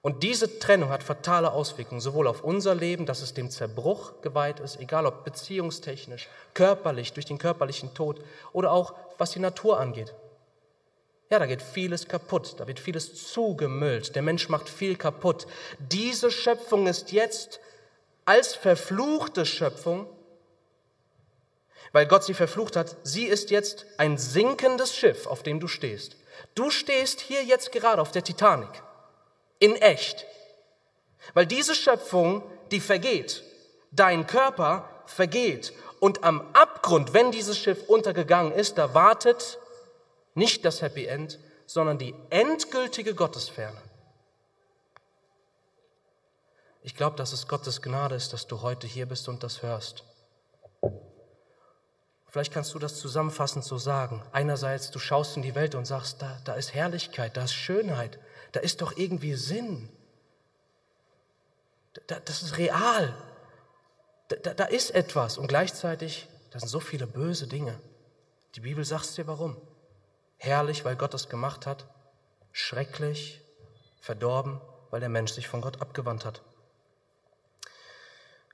Und 0.00 0.24
diese 0.24 0.58
Trennung 0.58 0.90
hat 0.90 1.04
fatale 1.04 1.52
Auswirkungen, 1.52 2.00
sowohl 2.00 2.26
auf 2.26 2.42
unser 2.42 2.74
Leben, 2.74 3.06
dass 3.06 3.22
es 3.22 3.34
dem 3.34 3.50
Zerbruch 3.50 4.20
geweiht 4.20 4.58
ist, 4.58 4.80
egal 4.80 5.06
ob 5.06 5.24
beziehungstechnisch, 5.24 6.28
körperlich, 6.54 7.12
durch 7.12 7.26
den 7.26 7.38
körperlichen 7.38 7.94
Tod 7.94 8.20
oder 8.52 8.72
auch 8.72 8.94
was 9.18 9.30
die 9.30 9.38
Natur 9.38 9.78
angeht. 9.78 10.12
Ja, 11.30 11.38
da 11.38 11.46
geht 11.46 11.62
vieles 11.62 12.08
kaputt, 12.08 12.56
da 12.58 12.66
wird 12.66 12.80
vieles 12.80 13.32
zugemüllt, 13.32 14.16
der 14.16 14.22
Mensch 14.22 14.48
macht 14.48 14.68
viel 14.68 14.96
kaputt. 14.96 15.46
Diese 15.78 16.32
Schöpfung 16.32 16.88
ist 16.88 17.12
jetzt 17.12 17.60
als 18.24 18.54
verfluchte 18.54 19.46
Schöpfung 19.46 20.08
weil 21.92 22.06
Gott 22.06 22.24
sie 22.24 22.34
verflucht 22.34 22.76
hat, 22.76 22.96
sie 23.02 23.24
ist 23.24 23.50
jetzt 23.50 23.86
ein 23.98 24.18
sinkendes 24.18 24.94
Schiff, 24.94 25.26
auf 25.26 25.42
dem 25.42 25.60
du 25.60 25.68
stehst. 25.68 26.16
Du 26.54 26.70
stehst 26.70 27.20
hier 27.20 27.44
jetzt 27.44 27.72
gerade 27.72 28.00
auf 28.00 28.10
der 28.10 28.24
Titanic, 28.24 28.82
in 29.58 29.76
echt, 29.76 30.26
weil 31.34 31.46
diese 31.46 31.74
Schöpfung, 31.74 32.42
die 32.70 32.80
vergeht, 32.80 33.44
dein 33.92 34.26
Körper 34.26 34.88
vergeht 35.06 35.72
und 36.00 36.24
am 36.24 36.40
Abgrund, 36.54 37.12
wenn 37.14 37.30
dieses 37.30 37.58
Schiff 37.58 37.88
untergegangen 37.88 38.52
ist, 38.52 38.78
da 38.78 38.94
wartet 38.94 39.58
nicht 40.34 40.64
das 40.64 40.82
Happy 40.82 41.06
End, 41.06 41.38
sondern 41.66 41.98
die 41.98 42.14
endgültige 42.30 43.14
Gottesferne. 43.14 43.80
Ich 46.82 46.96
glaube, 46.96 47.16
dass 47.16 47.32
es 47.32 47.46
Gottes 47.46 47.80
Gnade 47.80 48.16
ist, 48.16 48.32
dass 48.32 48.46
du 48.46 48.62
heute 48.62 48.86
hier 48.86 49.06
bist 49.06 49.28
und 49.28 49.44
das 49.44 49.62
hörst. 49.62 50.04
Vielleicht 52.32 52.54
kannst 52.54 52.72
du 52.72 52.78
das 52.78 52.98
zusammenfassend 52.98 53.62
so 53.62 53.76
sagen. 53.76 54.22
Einerseits, 54.32 54.90
du 54.90 54.98
schaust 54.98 55.36
in 55.36 55.42
die 55.42 55.54
Welt 55.54 55.74
und 55.74 55.84
sagst, 55.84 56.22
da, 56.22 56.40
da 56.44 56.54
ist 56.54 56.72
Herrlichkeit, 56.72 57.36
da 57.36 57.44
ist 57.44 57.52
Schönheit, 57.52 58.18
da 58.52 58.60
ist 58.60 58.80
doch 58.80 58.96
irgendwie 58.96 59.34
Sinn. 59.34 59.90
Da, 62.06 62.18
das 62.20 62.40
ist 62.42 62.56
real. 62.56 63.14
Da, 64.28 64.54
da 64.54 64.64
ist 64.64 64.92
etwas. 64.92 65.36
Und 65.36 65.46
gleichzeitig, 65.48 66.26
da 66.52 66.58
sind 66.58 66.70
so 66.70 66.80
viele 66.80 67.06
böse 67.06 67.48
Dinge. 67.48 67.78
Die 68.54 68.60
Bibel 68.60 68.82
sagt 68.82 69.14
dir 69.18 69.26
warum. 69.26 69.58
Herrlich, 70.38 70.86
weil 70.86 70.96
Gott 70.96 71.12
es 71.12 71.28
gemacht 71.28 71.66
hat. 71.66 71.86
Schrecklich, 72.50 73.42
verdorben, 74.00 74.58
weil 74.90 75.00
der 75.00 75.10
Mensch 75.10 75.32
sich 75.32 75.48
von 75.48 75.60
Gott 75.60 75.82
abgewandt 75.82 76.24
hat. 76.24 76.40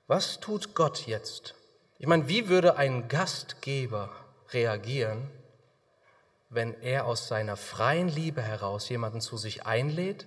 Was 0.09 0.41
tut 0.41 0.75
Gott 0.75 1.07
jetzt? 1.07 1.55
Ich 2.01 2.07
meine, 2.07 2.29
wie 2.29 2.49
würde 2.49 2.77
ein 2.77 3.09
Gastgeber 3.09 4.11
reagieren, 4.53 5.29
wenn 6.49 6.81
er 6.81 7.07
aus 7.07 7.27
seiner 7.27 7.57
freien 7.57 8.09
Liebe 8.09 8.41
heraus 8.41 8.89
jemanden 8.89 9.21
zu 9.21 9.37
sich 9.37 9.67
einlädt, 9.67 10.27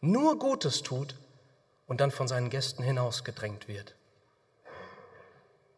nur 0.00 0.38
Gutes 0.40 0.82
tut 0.82 1.14
und 1.86 2.00
dann 2.00 2.10
von 2.10 2.26
seinen 2.26 2.50
Gästen 2.50 2.82
hinausgedrängt 2.82 3.68
wird? 3.68 3.94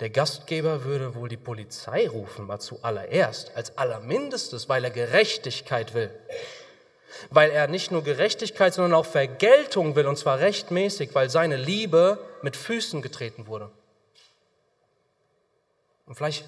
Der 0.01 0.09
Gastgeber 0.09 0.85
würde 0.85 1.15
wohl 1.15 1.29
die 1.29 1.37
Polizei 1.37 2.09
rufen, 2.09 2.47
mal 2.47 2.59
zuallererst, 2.59 3.55
als 3.57 3.77
allermindestes, 3.77 4.71
weil 4.71 4.85
er 4.85 4.91
Gerechtigkeit 4.91 5.93
will. 5.93 6.11
Weil 7.31 7.51
er 7.51 7.67
nicht 7.67 7.91
nur 7.91 8.03
Gerechtigkeit, 8.03 8.73
sondern 8.73 8.95
auch 8.95 9.07
Vergeltung 9.07 9.97
will, 9.97 10.07
und 10.07 10.17
zwar 10.17 10.39
rechtmäßig, 10.39 11.15
weil 11.15 11.29
seine 11.29 11.57
Liebe 11.57 12.19
mit 12.43 12.57
Füßen 12.57 13.01
getreten 13.01 13.47
wurde. 13.47 13.71
Und 16.07 16.15
vielleicht, 16.15 16.45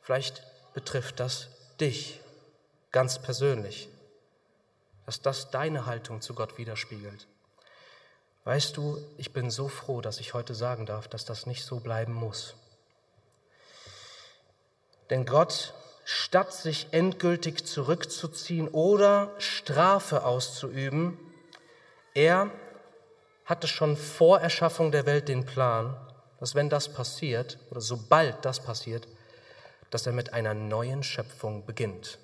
vielleicht 0.00 0.42
betrifft 0.74 1.18
das 1.18 1.48
dich 1.80 2.20
ganz 2.92 3.18
persönlich, 3.18 3.88
dass 5.06 5.20
das 5.20 5.50
deine 5.50 5.86
Haltung 5.86 6.20
zu 6.20 6.34
Gott 6.34 6.58
widerspiegelt. 6.58 7.26
Weißt 8.44 8.76
du, 8.76 8.98
ich 9.16 9.32
bin 9.32 9.50
so 9.50 9.68
froh, 9.68 10.00
dass 10.00 10.20
ich 10.20 10.34
heute 10.34 10.54
sagen 10.54 10.86
darf, 10.86 11.08
dass 11.08 11.24
das 11.24 11.46
nicht 11.46 11.64
so 11.64 11.80
bleiben 11.80 12.12
muss. 12.12 12.54
Denn 15.10 15.26
Gott 15.26 15.74
statt 16.04 16.52
sich 16.52 16.88
endgültig 16.92 17.66
zurückzuziehen 17.66 18.68
oder 18.68 19.34
Strafe 19.38 20.24
auszuüben, 20.24 21.18
er 22.14 22.50
hatte 23.44 23.68
schon 23.68 23.96
vor 23.96 24.40
Erschaffung 24.40 24.92
der 24.92 25.06
Welt 25.06 25.28
den 25.28 25.44
Plan, 25.44 25.96
dass 26.38 26.54
wenn 26.54 26.68
das 26.68 26.92
passiert, 26.92 27.58
oder 27.70 27.80
sobald 27.80 28.44
das 28.44 28.60
passiert, 28.60 29.08
dass 29.90 30.06
er 30.06 30.12
mit 30.12 30.32
einer 30.32 30.54
neuen 30.54 31.02
Schöpfung 31.02 31.64
beginnt, 31.66 32.18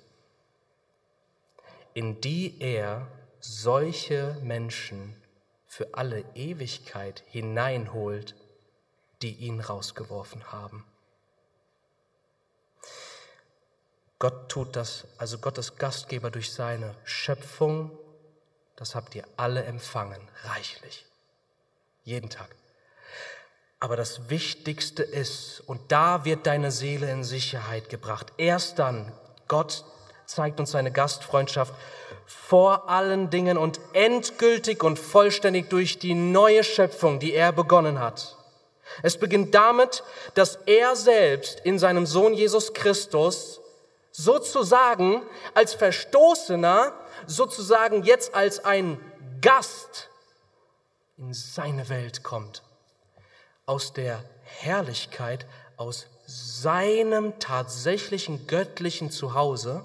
in 1.93 2.21
die 2.21 2.61
er 2.61 3.07
solche 3.39 4.37
Menschen 4.41 5.15
für 5.67 5.93
alle 5.93 6.23
Ewigkeit 6.35 7.23
hineinholt, 7.27 8.35
die 9.21 9.33
ihn 9.35 9.59
rausgeworfen 9.59 10.51
haben. 10.51 10.85
Gott 14.19 14.49
tut 14.49 14.75
das, 14.75 15.05
also 15.17 15.37
Gott 15.39 15.57
ist 15.57 15.77
Gastgeber 15.77 16.31
durch 16.31 16.53
seine 16.53 16.95
Schöpfung, 17.03 17.91
das 18.75 18.95
habt 18.95 19.15
ihr 19.15 19.27
alle 19.35 19.63
empfangen, 19.63 20.21
reichlich, 20.43 21.05
jeden 22.03 22.29
Tag. 22.29 22.55
Aber 23.85 23.97
das 23.97 24.31
Wichtigste 24.31 25.03
ist, 25.03 25.61
und 25.67 25.79
da 25.91 26.25
wird 26.25 26.47
deine 26.47 26.71
Seele 26.71 27.11
in 27.11 27.23
Sicherheit 27.23 27.87
gebracht, 27.87 28.33
erst 28.37 28.79
dann, 28.79 29.11
Gott 29.47 29.85
zeigt 30.25 30.59
uns 30.59 30.71
seine 30.71 30.91
Gastfreundschaft 30.91 31.71
vor 32.25 32.89
allen 32.89 33.29
Dingen 33.29 33.59
und 33.59 33.79
endgültig 33.93 34.83
und 34.83 34.97
vollständig 34.97 35.69
durch 35.69 35.99
die 35.99 36.15
neue 36.15 36.63
Schöpfung, 36.63 37.19
die 37.19 37.35
er 37.35 37.51
begonnen 37.51 37.99
hat. 37.99 38.35
Es 39.03 39.17
beginnt 39.17 39.53
damit, 39.53 40.01
dass 40.33 40.55
er 40.65 40.95
selbst 40.95 41.59
in 41.59 41.77
seinem 41.77 42.07
Sohn 42.07 42.33
Jesus 42.33 42.73
Christus 42.73 43.61
sozusagen 44.09 45.21
als 45.53 45.75
Verstoßener, 45.75 46.91
sozusagen 47.27 48.01
jetzt 48.01 48.33
als 48.33 48.65
ein 48.65 48.99
Gast 49.41 50.09
in 51.19 51.35
seine 51.35 51.87
Welt 51.89 52.23
kommt. 52.23 52.64
Aus 53.65 53.93
der 53.93 54.23
Herrlichkeit, 54.43 55.45
aus 55.77 56.07
seinem 56.27 57.39
tatsächlichen 57.39 58.47
göttlichen 58.47 59.11
Zuhause, 59.11 59.83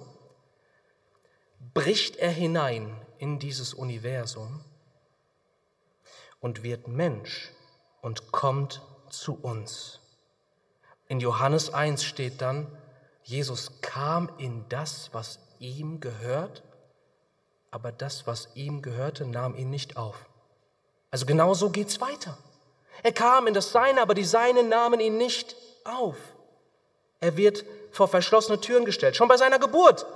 bricht 1.75 2.17
er 2.17 2.31
hinein 2.31 2.95
in 3.19 3.39
dieses 3.39 3.75
Universum 3.75 4.65
und 6.41 6.63
wird 6.63 6.89
Mensch 6.89 7.51
und 8.01 8.33
kommt 8.33 8.83
zu 9.11 9.35
uns. 9.35 10.01
In 11.09 11.21
Johannes 11.21 11.73
1 11.73 12.05
steht 12.05 12.41
dann, 12.41 12.67
Jesus 13.23 13.81
kam 13.83 14.31
in 14.39 14.65
das, 14.69 15.11
was 15.13 15.39
ihm 15.59 16.01
gehört, 16.01 16.63
aber 17.71 17.93
das, 17.93 18.27
was 18.27 18.49
ihm 18.55 18.83
gehörte, 18.83 19.27
nahm 19.27 19.55
ihn 19.55 19.71
nicht 19.71 19.97
auf. 19.97 20.27
Also 21.11 21.27
genau 21.27 21.55
so 21.55 21.71
geht's 21.71 22.01
weiter. 22.01 22.39
Er 23.03 23.13
kam 23.13 23.47
in 23.47 23.55
das 23.55 23.73
Seine, 23.73 24.03
aber 24.03 24.15
die 24.15 24.25
Seinen 24.25 24.69
nahmen 24.69 25.01
ihn 25.01 25.17
nicht 25.17 25.57
auf. 25.85 26.17
Er 27.21 27.37
wird 27.37 27.65
vor 27.93 28.09
verschlossene 28.09 28.61
Türen 28.61 28.85
gestellt, 28.85 29.17
schon 29.17 29.29
bei 29.29 29.37
seiner 29.37 29.59
Geburt. 29.59 30.07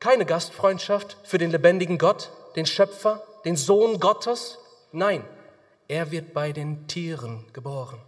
Keine 0.00 0.26
Gastfreundschaft 0.26 1.16
für 1.24 1.38
den 1.38 1.50
lebendigen 1.50 1.98
Gott, 1.98 2.30
den 2.56 2.66
Schöpfer, 2.66 3.22
den 3.44 3.56
Sohn 3.56 4.00
Gottes. 4.00 4.58
Nein, 4.92 5.24
er 5.88 6.10
wird 6.10 6.32
bei 6.34 6.52
den 6.52 6.86
Tieren 6.88 7.44
geboren. 7.52 8.00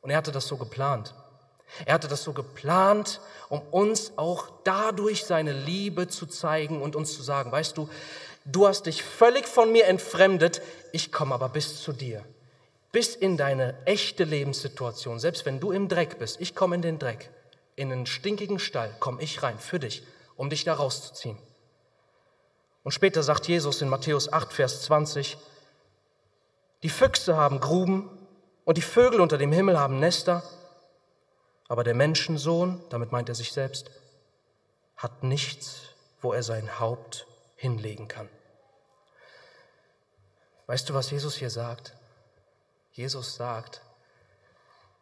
Und 0.00 0.10
er 0.10 0.16
hatte 0.16 0.32
das 0.32 0.46
so 0.46 0.56
geplant. 0.56 1.14
Er 1.84 1.94
hatte 1.94 2.08
das 2.08 2.24
so 2.24 2.32
geplant, 2.32 3.20
um 3.48 3.60
uns 3.70 4.12
auch 4.16 4.48
dadurch 4.64 5.24
seine 5.24 5.52
Liebe 5.52 6.08
zu 6.08 6.26
zeigen 6.26 6.82
und 6.82 6.96
uns 6.96 7.14
zu 7.14 7.22
sagen, 7.22 7.52
weißt 7.52 7.76
du, 7.76 7.88
du 8.44 8.66
hast 8.66 8.86
dich 8.86 9.02
völlig 9.02 9.46
von 9.46 9.72
mir 9.72 9.86
entfremdet, 9.86 10.62
ich 10.92 11.12
komme 11.12 11.34
aber 11.34 11.48
bis 11.48 11.82
zu 11.82 11.92
dir, 11.92 12.24
bis 12.92 13.14
in 13.14 13.36
deine 13.36 13.74
echte 13.86 14.24
Lebenssituation, 14.24 15.18
selbst 15.18 15.46
wenn 15.46 15.60
du 15.60 15.72
im 15.72 15.88
Dreck 15.88 16.18
bist, 16.18 16.40
ich 16.40 16.54
komme 16.54 16.76
in 16.76 16.82
den 16.82 16.98
Dreck, 16.98 17.30
in 17.76 17.92
einen 17.92 18.06
stinkigen 18.06 18.58
Stall, 18.58 18.94
komme 18.98 19.22
ich 19.22 19.42
rein 19.42 19.58
für 19.58 19.78
dich, 19.78 20.02
um 20.36 20.50
dich 20.50 20.64
da 20.64 20.74
rauszuziehen. 20.74 21.38
Und 22.82 22.92
später 22.92 23.22
sagt 23.22 23.46
Jesus 23.46 23.82
in 23.82 23.88
Matthäus 23.88 24.32
8, 24.32 24.52
Vers 24.52 24.82
20, 24.82 25.36
die 26.82 26.88
Füchse 26.88 27.36
haben 27.36 27.60
Gruben 27.60 28.10
und 28.64 28.78
die 28.78 28.82
Vögel 28.82 29.20
unter 29.20 29.36
dem 29.36 29.52
Himmel 29.52 29.78
haben 29.78 30.00
Nester, 30.00 30.42
aber 31.68 31.84
der 31.84 31.94
Menschensohn, 31.94 32.82
damit 32.88 33.12
meint 33.12 33.28
er 33.28 33.34
sich 33.34 33.52
selbst, 33.52 33.90
hat 34.96 35.22
nichts, 35.22 35.82
wo 36.20 36.32
er 36.32 36.42
sein 36.42 36.80
Haupt 36.80 37.26
hinlegen 37.60 38.08
kann. 38.08 38.28
Weißt 40.66 40.88
du, 40.88 40.94
was 40.94 41.10
Jesus 41.10 41.36
hier 41.36 41.50
sagt? 41.50 41.94
Jesus 42.92 43.34
sagt, 43.34 43.82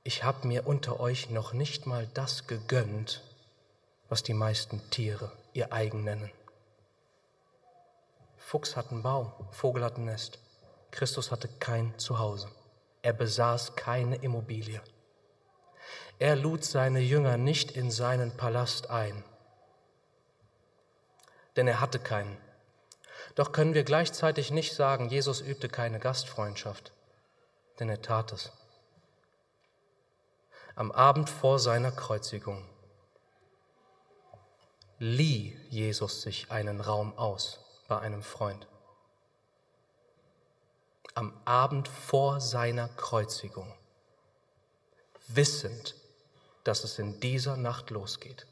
ich 0.02 0.24
habe 0.24 0.46
mir 0.48 0.66
unter 0.66 0.98
euch 0.98 1.30
noch 1.30 1.52
nicht 1.52 1.86
mal 1.86 2.08
das 2.14 2.48
gegönnt, 2.48 3.22
was 4.08 4.24
die 4.24 4.34
meisten 4.34 4.82
Tiere 4.90 5.30
ihr 5.52 5.72
eigen 5.72 6.02
nennen. 6.02 6.32
Fuchs 8.38 8.74
hat 8.74 8.90
einen 8.90 9.02
Baum, 9.02 9.32
Vogel 9.52 9.84
hat 9.84 9.98
ein 9.98 10.06
Nest. 10.06 10.40
Christus 10.90 11.30
hatte 11.30 11.48
kein 11.60 11.96
Zuhause. 11.98 12.50
Er 13.02 13.12
besaß 13.12 13.76
keine 13.76 14.16
Immobilie. 14.16 14.82
Er 16.18 16.34
lud 16.34 16.64
seine 16.64 17.00
Jünger 17.00 17.36
nicht 17.36 17.70
in 17.70 17.92
seinen 17.92 18.36
Palast 18.36 18.90
ein, 18.90 19.22
denn 21.54 21.68
er 21.68 21.80
hatte 21.80 22.00
keinen. 22.00 22.36
Doch 23.38 23.52
können 23.52 23.72
wir 23.72 23.84
gleichzeitig 23.84 24.50
nicht 24.50 24.74
sagen, 24.74 25.10
Jesus 25.10 25.40
übte 25.40 25.68
keine 25.68 26.00
Gastfreundschaft, 26.00 26.92
denn 27.78 27.88
er 27.88 28.02
tat 28.02 28.32
es. 28.32 28.50
Am 30.74 30.90
Abend 30.90 31.30
vor 31.30 31.60
seiner 31.60 31.92
Kreuzigung 31.92 32.68
lieh 34.98 35.56
Jesus 35.70 36.22
sich 36.22 36.50
einen 36.50 36.80
Raum 36.80 37.16
aus 37.16 37.60
bei 37.86 38.00
einem 38.00 38.24
Freund. 38.24 38.66
Am 41.14 41.40
Abend 41.44 41.86
vor 41.86 42.40
seiner 42.40 42.88
Kreuzigung, 42.88 43.72
wissend, 45.28 45.94
dass 46.64 46.82
es 46.82 46.98
in 46.98 47.20
dieser 47.20 47.56
Nacht 47.56 47.90
losgeht. 47.90 48.48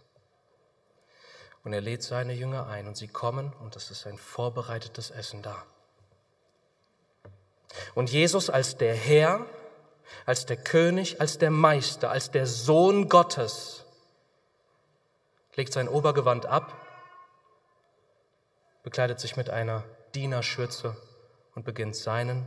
Und 1.67 1.73
er 1.73 1.81
lädt 1.81 2.05
seine 2.05 2.33
Jünger 2.33 2.69
ein 2.69 2.87
und 2.87 2.97
sie 2.97 3.09
kommen 3.09 3.53
und 3.55 3.75
es 3.75 3.91
ist 3.91 4.07
ein 4.07 4.19
vorbereitetes 4.19 5.11
Essen 5.11 5.43
da. 5.43 5.65
Und 7.97 8.09
Jesus 8.09 8.49
als 8.49 8.77
der 8.77 8.95
Herr, 8.95 9.45
als 10.27 10.47
der 10.47 10.59
König, 10.59 11.21
als 11.21 11.39
der 11.39 11.51
Meister, 11.51 12.13
als 12.13 12.31
der 12.31 12.47
Sohn 12.47 13.09
Gottes 13.09 13.85
legt 15.57 15.73
sein 15.73 15.89
Obergewand 15.89 16.47
ab, 16.47 16.73
bekleidet 18.85 19.19
sich 19.19 19.37
mit 19.37 19.51
einer 19.51 19.83
Dienerschürze 20.15 20.97
und 21.57 21.65
beginnt 21.65 21.97
seinen, 21.97 22.47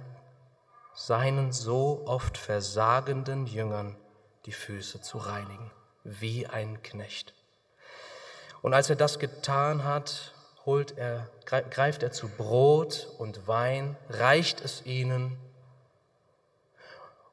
seinen 0.94 1.52
so 1.52 2.04
oft 2.06 2.38
versagenden 2.38 3.48
Jüngern 3.48 3.98
die 4.46 4.54
Füße 4.54 5.02
zu 5.02 5.18
reinigen, 5.18 5.72
wie 6.06 6.48
ein 6.48 6.82
Knecht. 6.84 7.34
Und 8.62 8.74
als 8.74 8.90
er 8.90 8.96
das 8.96 9.20
getan 9.20 9.84
hat, 9.84 10.34
holt 10.66 10.98
er, 10.98 11.30
greift 11.46 12.04
er 12.04 12.12
zu 12.12 12.28
Brot 12.28 13.08
und 13.18 13.48
Wein, 13.48 13.96
reicht 14.10 14.62
es 14.62 14.86
ihnen. 14.86 15.38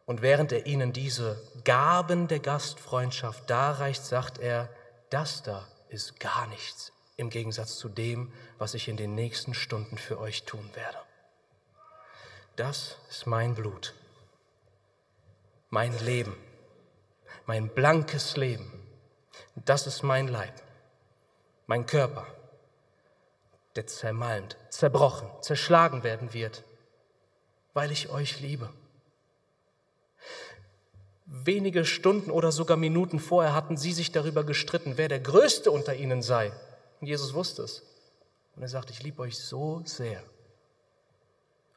Und 0.04 0.22
während 0.22 0.52
er 0.52 0.66
ihnen 0.66 0.92
diese 0.92 1.42
Gaben 1.64 2.28
der 2.28 2.38
Gastfreundschaft 2.38 3.50
darreicht, 3.50 4.04
sagt 4.04 4.38
er, 4.38 4.68
das 5.10 5.42
da 5.42 5.66
ist 5.88 6.20
gar 6.20 6.46
nichts 6.46 6.92
im 7.16 7.30
Gegensatz 7.30 7.76
zu 7.76 7.88
dem, 7.88 8.32
was 8.58 8.74
ich 8.74 8.88
in 8.88 8.96
den 8.96 9.14
nächsten 9.14 9.54
Stunden 9.54 9.98
für 9.98 10.20
euch 10.20 10.44
tun 10.44 10.70
werde. 10.74 10.98
Das 12.56 12.96
ist 13.08 13.26
mein 13.26 13.54
Blut, 13.54 13.94
mein 15.70 15.98
Leben 16.04 16.36
mein 17.46 17.68
blankes 17.68 18.36
Leben. 18.36 18.72
Das 19.54 19.86
ist 19.86 20.02
mein 20.02 20.28
Leib, 20.28 20.54
mein 21.66 21.87
Körper, 21.87 22.26
der 23.74 23.87
zermalmt, 23.87 24.57
zerbrochen, 24.70 25.29
zerschlagen 25.42 26.02
werden 26.02 26.33
wird, 26.33 26.64
weil 27.74 27.92
ich 27.92 28.09
euch 28.11 28.40
liebe. 28.40 28.70
Wenige 31.26 31.85
Stunden 31.85 32.31
oder 32.31 32.52
sogar 32.52 32.76
Minuten 32.76 33.18
vorher 33.18 33.55
hatten 33.55 33.76
sie 33.76 33.92
sich 33.92 34.12
darüber 34.12 34.44
gestritten, 34.44 34.96
wer 34.96 35.09
der 35.09 35.20
Größte 35.20 35.70
unter 35.70 35.94
ihnen 35.94 36.22
sei. 36.22 36.52
Und 37.00 37.09
Jesus 37.09 37.35
wusste 37.35 37.62
es. 37.62 37.83
Und 38.55 38.62
er 38.62 38.68
sagt, 38.68 38.90
ich 38.90 39.02
liebe 39.02 39.20
euch 39.20 39.37
so 39.38 39.83
sehr. 39.85 40.22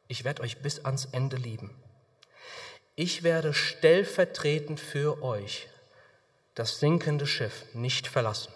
Ich 0.07 0.23
werde 0.23 0.43
euch 0.43 0.61
bis 0.61 0.85
ans 0.85 1.05
Ende 1.11 1.35
lieben 1.35 1.75
ich 2.99 3.23
werde 3.23 3.53
stellvertretend 3.53 4.77
für 4.77 5.23
euch 5.23 5.69
das 6.53 6.81
sinkende 6.81 7.25
Schiff 7.25 7.63
nicht 7.73 8.07
verlassen. 8.07 8.51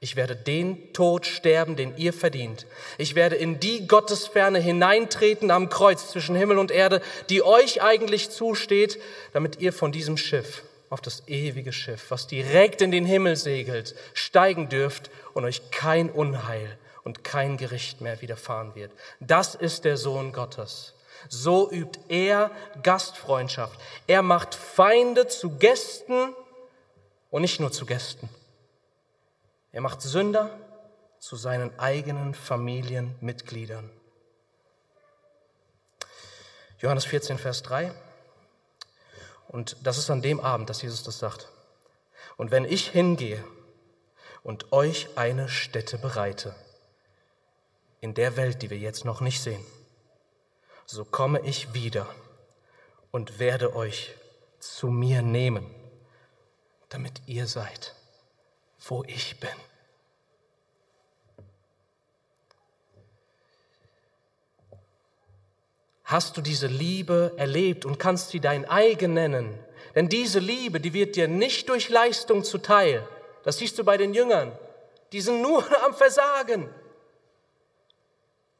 Ich 0.00 0.14
werde 0.14 0.36
den 0.36 0.92
Tod 0.92 1.26
sterben, 1.26 1.74
den 1.74 1.96
ihr 1.96 2.12
verdient. 2.12 2.66
Ich 2.98 3.16
werde 3.16 3.34
in 3.34 3.58
die 3.58 3.88
Gottesferne 3.88 4.60
hineintreten 4.60 5.50
am 5.50 5.68
Kreuz 5.68 6.10
zwischen 6.10 6.36
Himmel 6.36 6.58
und 6.58 6.70
Erde, 6.70 7.02
die 7.30 7.42
euch 7.42 7.82
eigentlich 7.82 8.30
zusteht, 8.30 9.00
damit 9.32 9.60
ihr 9.60 9.72
von 9.72 9.90
diesem 9.90 10.16
Schiff 10.16 10.62
auf 10.88 11.00
das 11.00 11.24
ewige 11.26 11.72
Schiff, 11.72 12.10
was 12.10 12.28
direkt 12.28 12.80
in 12.80 12.92
den 12.92 13.04
Himmel 13.04 13.36
segelt, 13.36 13.94
steigen 14.14 14.68
dürft 14.68 15.10
und 15.34 15.44
euch 15.44 15.70
kein 15.70 16.10
Unheil 16.10 16.78
und 17.02 17.24
kein 17.24 17.56
Gericht 17.56 18.00
mehr 18.00 18.20
widerfahren 18.22 18.74
wird. 18.74 18.92
Das 19.18 19.54
ist 19.54 19.84
der 19.84 19.96
Sohn 19.96 20.32
Gottes. 20.32 20.94
So 21.28 21.70
übt 21.70 21.98
er 22.08 22.50
Gastfreundschaft. 22.82 23.78
Er 24.06 24.22
macht 24.22 24.54
Feinde 24.54 25.26
zu 25.26 25.58
Gästen 25.58 26.34
und 27.30 27.42
nicht 27.42 27.58
nur 27.60 27.72
zu 27.72 27.84
Gästen. 27.84 28.28
Er 29.72 29.80
macht 29.80 30.00
Sünder 30.02 30.50
zu 31.18 31.36
seinen 31.36 31.78
eigenen 31.78 32.34
Familienmitgliedern. 32.34 33.90
Johannes 36.78 37.04
14, 37.04 37.38
Vers 37.38 37.62
3. 37.64 37.92
Und 39.48 39.76
das 39.82 39.98
ist 39.98 40.10
an 40.10 40.22
dem 40.22 40.40
Abend, 40.40 40.70
dass 40.70 40.82
Jesus 40.82 41.02
das 41.02 41.18
sagt. 41.18 41.48
Und 42.36 42.50
wenn 42.50 42.64
ich 42.64 42.88
hingehe 42.88 43.42
und 44.42 44.72
euch 44.72 45.08
eine 45.16 45.48
Stätte 45.48 45.98
bereite, 45.98 46.54
in 48.00 48.14
der 48.14 48.36
Welt, 48.36 48.62
die 48.62 48.70
wir 48.70 48.78
jetzt 48.78 49.04
noch 49.04 49.20
nicht 49.20 49.42
sehen, 49.42 49.64
so 50.86 51.04
komme 51.04 51.40
ich 51.40 51.74
wieder 51.74 52.06
und 53.10 53.38
werde 53.38 53.74
euch 53.74 54.14
zu 54.60 54.88
mir 54.88 55.22
nehmen, 55.22 55.74
damit 56.88 57.20
ihr 57.26 57.46
seid, 57.46 57.94
wo 58.90 59.04
ich 59.06 59.38
bin. 59.38 59.50
Hast 66.04 66.38
du 66.38 66.40
diese 66.40 66.68
Liebe 66.68 67.34
erlebt 67.36 67.84
und 67.84 67.98
kannst 67.98 68.30
sie 68.30 68.40
dein 68.40 68.64
eigen 68.64 69.12
nennen? 69.12 69.58
Denn 69.94 70.08
diese 70.08 70.38
Liebe, 70.38 70.80
die 70.80 70.94
wird 70.94 71.16
dir 71.16 71.28
nicht 71.28 71.68
durch 71.68 71.90
Leistung 71.90 72.44
zuteil. 72.44 73.06
Das 73.44 73.58
siehst 73.58 73.78
du 73.78 73.84
bei 73.84 73.96
den 73.96 74.14
Jüngern. 74.14 74.56
Die 75.12 75.20
sind 75.20 75.42
nur 75.42 75.64
am 75.84 75.94
Versagen. 75.94 76.68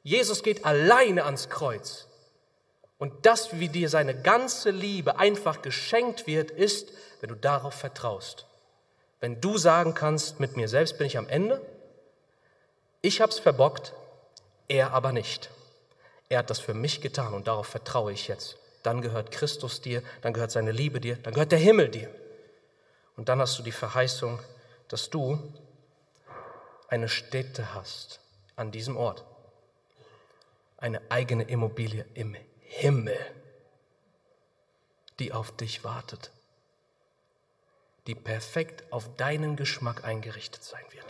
Jesus 0.03 0.43
geht 0.43 0.65
alleine 0.65 1.25
ans 1.25 1.49
Kreuz. 1.49 2.07
Und 2.99 3.25
das, 3.25 3.59
wie 3.59 3.69
dir 3.69 3.89
seine 3.89 4.21
ganze 4.21 4.71
Liebe 4.71 5.19
einfach 5.19 5.63
geschenkt 5.63 6.27
wird, 6.27 6.51
ist, 6.51 6.93
wenn 7.21 7.29
du 7.29 7.37
darauf 7.37 7.75
vertraust. 7.75 8.48
Wenn 9.21 9.41
du 9.41 9.59
sagen 9.59 9.95
kannst, 9.95 10.41
mit 10.41 10.57
mir 10.57 10.69
selbst 10.69 10.99
bin 10.99 11.07
ich 11.07 11.19
am 11.19 11.29
Ende, 11.29 11.61
ich 13.01 13.21
hab's 13.21 13.39
verbockt, 13.39 13.95
er 14.69 14.93
aber 14.93 15.13
nicht. 15.13 15.51
Er 16.29 16.41
hat 16.41 16.51
das 16.51 16.61
für 16.61 16.75
mich 16.75 17.01
getan 17.01 17.35
und 17.35 17.49
darauf 17.49 17.67
vertraue 17.67 18.13
ich 18.13 18.29
jetzt. 18.29 18.59
Dann 18.83 19.01
gehört 19.03 19.31
Christus 19.31 19.81
dir, 19.81 20.03
dann 20.23 20.33
gehört 20.33 20.51
seine 20.51 20.73
Liebe 20.73 21.01
dir, 21.01 21.17
dann 21.17 21.35
gehört 21.35 21.53
der 21.53 21.59
Himmel 21.59 21.89
dir. 21.89 22.11
Und 23.17 23.29
dann 23.29 23.41
hast 23.41 23.59
du 23.59 23.63
die 23.63 23.73
Verheißung, 23.73 24.39
dass 24.89 25.11
du 25.11 25.53
eine 26.89 27.09
Stätte 27.09 27.75
hast 27.75 28.21
an 28.57 28.71
diesem 28.71 28.97
Ort. 28.97 29.25
Eine 30.77 31.01
eigene 31.11 31.45
Immobilie 31.45 32.05
im 32.15 32.37
Himmel, 32.61 33.19
die 35.19 35.33
auf 35.33 35.57
dich 35.57 35.83
wartet, 35.83 36.31
die 38.09 38.15
perfekt 38.15 38.91
auf 38.91 39.15
deinen 39.17 39.55
Geschmack 39.55 40.03
eingerichtet 40.03 40.65
sein 40.65 40.85
wird. 40.91 41.05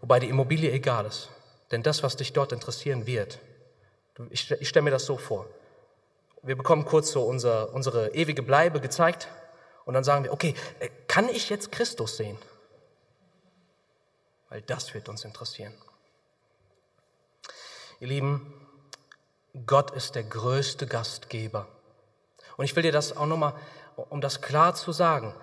Wobei 0.00 0.20
die 0.20 0.28
Immobilie 0.28 0.70
egal 0.70 1.04
ist, 1.04 1.30
denn 1.72 1.82
das, 1.82 2.04
was 2.04 2.14
dich 2.14 2.32
dort 2.32 2.52
interessieren 2.52 3.04
wird, 3.04 3.40
ich, 4.30 4.48
ich 4.52 4.68
stelle 4.68 4.84
mir 4.84 4.92
das 4.92 5.04
so 5.04 5.18
vor. 5.18 5.46
Wir 6.42 6.56
bekommen 6.56 6.84
kurz 6.84 7.10
so 7.10 7.24
unser, 7.24 7.74
unsere 7.74 8.14
ewige 8.14 8.42
Bleibe 8.42 8.80
gezeigt 8.80 9.26
und 9.84 9.94
dann 9.94 10.04
sagen 10.04 10.22
wir, 10.22 10.32
okay, 10.32 10.54
äh, 10.78 10.88
kann 11.08 11.28
ich 11.28 11.50
jetzt 11.50 11.72
Christus 11.72 12.16
sehen? 12.16 12.38
Weil 14.48 14.62
das 14.62 14.94
wird 14.94 15.08
uns 15.08 15.24
interessieren. 15.24 15.74
Ihr 17.98 18.08
Lieben, 18.08 18.54
Gott 19.66 19.90
ist 19.90 20.14
der 20.14 20.22
größte 20.22 20.86
Gastgeber. 20.86 21.66
Und 22.56 22.64
ich 22.64 22.76
will 22.76 22.84
dir 22.84 22.92
das 22.92 23.16
auch 23.16 23.26
nochmal, 23.26 23.54
um 23.96 24.20
das 24.20 24.40
klar 24.40 24.74
zu 24.74 24.92
sagen, 24.92 25.34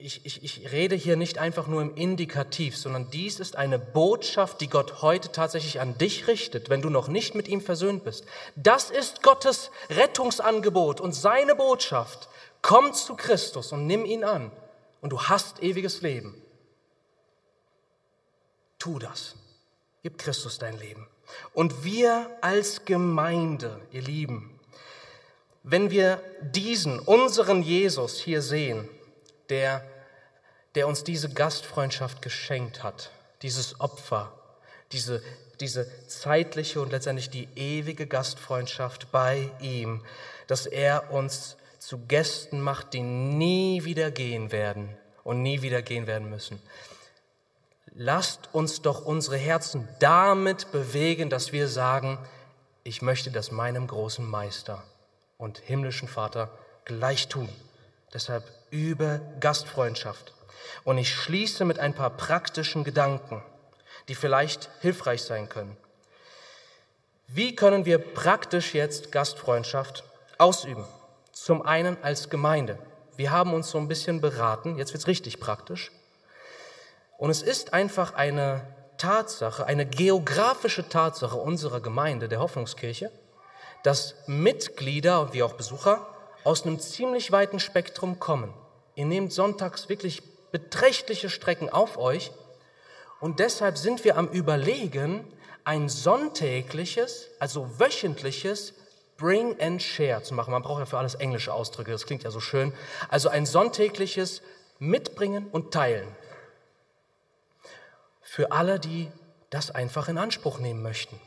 ich, 0.00 0.24
ich, 0.24 0.44
ich 0.44 0.70
rede 0.70 0.94
hier 0.94 1.16
nicht 1.16 1.38
einfach 1.38 1.66
nur 1.66 1.82
im 1.82 1.94
Indikativ, 1.96 2.76
sondern 2.76 3.10
dies 3.10 3.40
ist 3.40 3.56
eine 3.56 3.80
Botschaft, 3.80 4.60
die 4.60 4.68
Gott 4.68 5.02
heute 5.02 5.32
tatsächlich 5.32 5.80
an 5.80 5.98
dich 5.98 6.28
richtet, 6.28 6.70
wenn 6.70 6.82
du 6.82 6.88
noch 6.88 7.08
nicht 7.08 7.34
mit 7.34 7.48
ihm 7.48 7.60
versöhnt 7.60 8.04
bist. 8.04 8.24
Das 8.54 8.90
ist 8.90 9.24
Gottes 9.24 9.72
Rettungsangebot 9.90 11.00
und 11.00 11.12
seine 11.12 11.56
Botschaft. 11.56 12.28
Komm 12.62 12.94
zu 12.94 13.16
Christus 13.16 13.72
und 13.72 13.86
nimm 13.86 14.04
ihn 14.04 14.22
an 14.22 14.52
und 15.00 15.10
du 15.10 15.22
hast 15.22 15.62
ewiges 15.64 16.00
Leben. 16.00 16.40
Tu 18.78 19.00
das. 19.00 19.34
Gib 20.04 20.18
Christus 20.18 20.58
dein 20.58 20.78
Leben. 20.78 21.08
Und 21.52 21.84
wir 21.84 22.30
als 22.40 22.84
Gemeinde, 22.84 23.80
ihr 23.90 24.02
Lieben, 24.02 24.57
wenn 25.62 25.90
wir 25.90 26.22
diesen, 26.40 26.98
unseren 26.98 27.62
Jesus 27.62 28.18
hier 28.18 28.42
sehen, 28.42 28.88
der, 29.48 29.84
der 30.74 30.86
uns 30.86 31.04
diese 31.04 31.28
Gastfreundschaft 31.30 32.22
geschenkt 32.22 32.82
hat, 32.82 33.10
dieses 33.42 33.80
Opfer, 33.80 34.32
diese, 34.92 35.22
diese 35.60 35.88
zeitliche 36.06 36.80
und 36.80 36.92
letztendlich 36.92 37.30
die 37.30 37.48
ewige 37.56 38.06
Gastfreundschaft 38.06 39.10
bei 39.12 39.50
ihm, 39.60 40.04
dass 40.46 40.66
er 40.66 41.12
uns 41.12 41.56
zu 41.78 41.98
Gästen 42.06 42.60
macht, 42.60 42.92
die 42.94 43.02
nie 43.02 43.84
wieder 43.84 44.10
gehen 44.10 44.52
werden 44.52 44.96
und 45.24 45.42
nie 45.42 45.62
wieder 45.62 45.82
gehen 45.82 46.06
werden 46.06 46.30
müssen. 46.30 46.60
Lasst 47.94 48.48
uns 48.52 48.82
doch 48.82 49.04
unsere 49.04 49.36
Herzen 49.36 49.88
damit 49.98 50.70
bewegen, 50.70 51.30
dass 51.30 51.52
wir 51.52 51.68
sagen, 51.68 52.18
ich 52.84 53.02
möchte 53.02 53.30
das 53.30 53.50
meinem 53.50 53.86
großen 53.86 54.24
Meister 54.24 54.84
und 55.38 55.58
himmlischen 55.58 56.08
Vater 56.08 56.50
gleich 56.84 57.28
tun. 57.28 57.48
Deshalb 58.12 58.44
übe 58.70 59.20
Gastfreundschaft. 59.40 60.34
Und 60.84 60.98
ich 60.98 61.14
schließe 61.14 61.64
mit 61.64 61.78
ein 61.78 61.94
paar 61.94 62.10
praktischen 62.10 62.84
Gedanken, 62.84 63.42
die 64.08 64.14
vielleicht 64.14 64.68
hilfreich 64.80 65.22
sein 65.22 65.48
können. 65.48 65.76
Wie 67.26 67.54
können 67.54 67.84
wir 67.84 67.98
praktisch 67.98 68.74
jetzt 68.74 69.12
Gastfreundschaft 69.12 70.04
ausüben? 70.38 70.84
Zum 71.32 71.62
einen 71.62 72.02
als 72.02 72.30
Gemeinde. 72.30 72.78
Wir 73.16 73.30
haben 73.30 73.54
uns 73.54 73.70
so 73.70 73.78
ein 73.78 73.88
bisschen 73.88 74.20
beraten, 74.20 74.76
jetzt 74.76 74.92
wird 74.92 75.02
es 75.02 75.08
richtig 75.08 75.40
praktisch. 75.40 75.92
Und 77.16 77.30
es 77.30 77.42
ist 77.42 77.74
einfach 77.74 78.14
eine 78.14 78.62
Tatsache, 78.96 79.66
eine 79.66 79.86
geografische 79.86 80.88
Tatsache 80.88 81.36
unserer 81.36 81.80
Gemeinde, 81.80 82.28
der 82.28 82.40
Hoffnungskirche, 82.40 83.10
dass 83.82 84.14
Mitglieder 84.26 85.32
wie 85.32 85.42
auch 85.42 85.54
Besucher 85.54 86.06
aus 86.44 86.64
einem 86.64 86.80
ziemlich 86.80 87.32
weiten 87.32 87.60
Spektrum 87.60 88.18
kommen. 88.18 88.52
Ihr 88.94 89.06
nehmt 89.06 89.32
sonntags 89.32 89.88
wirklich 89.88 90.22
beträchtliche 90.50 91.30
Strecken 91.30 91.68
auf 91.68 91.98
euch 91.98 92.32
und 93.20 93.38
deshalb 93.38 93.78
sind 93.78 94.04
wir 94.04 94.16
am 94.16 94.28
Überlegen, 94.28 95.24
ein 95.64 95.88
sonntägliches, 95.88 97.28
also 97.38 97.78
wöchentliches 97.78 98.72
Bring 99.18 99.60
and 99.60 99.82
Share 99.82 100.22
zu 100.22 100.32
machen. 100.32 100.52
Man 100.52 100.62
braucht 100.62 100.78
ja 100.78 100.86
für 100.86 100.98
alles 100.98 101.14
englische 101.16 101.52
Ausdrücke, 101.52 101.90
das 101.90 102.06
klingt 102.06 102.22
ja 102.22 102.30
so 102.30 102.40
schön. 102.40 102.72
Also 103.08 103.28
ein 103.28 103.44
sonntägliches 103.44 104.40
Mitbringen 104.78 105.48
und 105.48 105.72
Teilen 105.72 106.08
für 108.22 108.52
alle, 108.52 108.78
die 108.78 109.10
das 109.50 109.70
einfach 109.70 110.08
in 110.08 110.18
Anspruch 110.18 110.58
nehmen 110.58 110.82
möchten. 110.82 111.18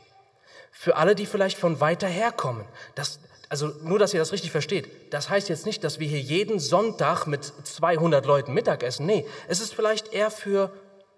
Für 0.72 0.96
alle, 0.96 1.14
die 1.14 1.26
vielleicht 1.26 1.58
von 1.58 1.80
weiter 1.80 2.08
herkommen. 2.08 2.64
Das, 2.94 3.20
also 3.48 3.68
nur, 3.82 3.98
dass 3.98 4.12
ihr 4.12 4.18
das 4.18 4.32
richtig 4.32 4.50
versteht. 4.50 5.12
Das 5.12 5.28
heißt 5.28 5.48
jetzt 5.48 5.66
nicht, 5.66 5.84
dass 5.84 6.00
wir 6.00 6.08
hier 6.08 6.20
jeden 6.20 6.58
Sonntag 6.58 7.26
mit 7.26 7.44
200 7.44 8.26
Leuten 8.26 8.52
Mittag 8.52 8.82
essen. 8.82 9.06
Nee, 9.06 9.26
es 9.46 9.60
ist 9.60 9.74
vielleicht 9.74 10.12
eher 10.12 10.30
für 10.30 10.72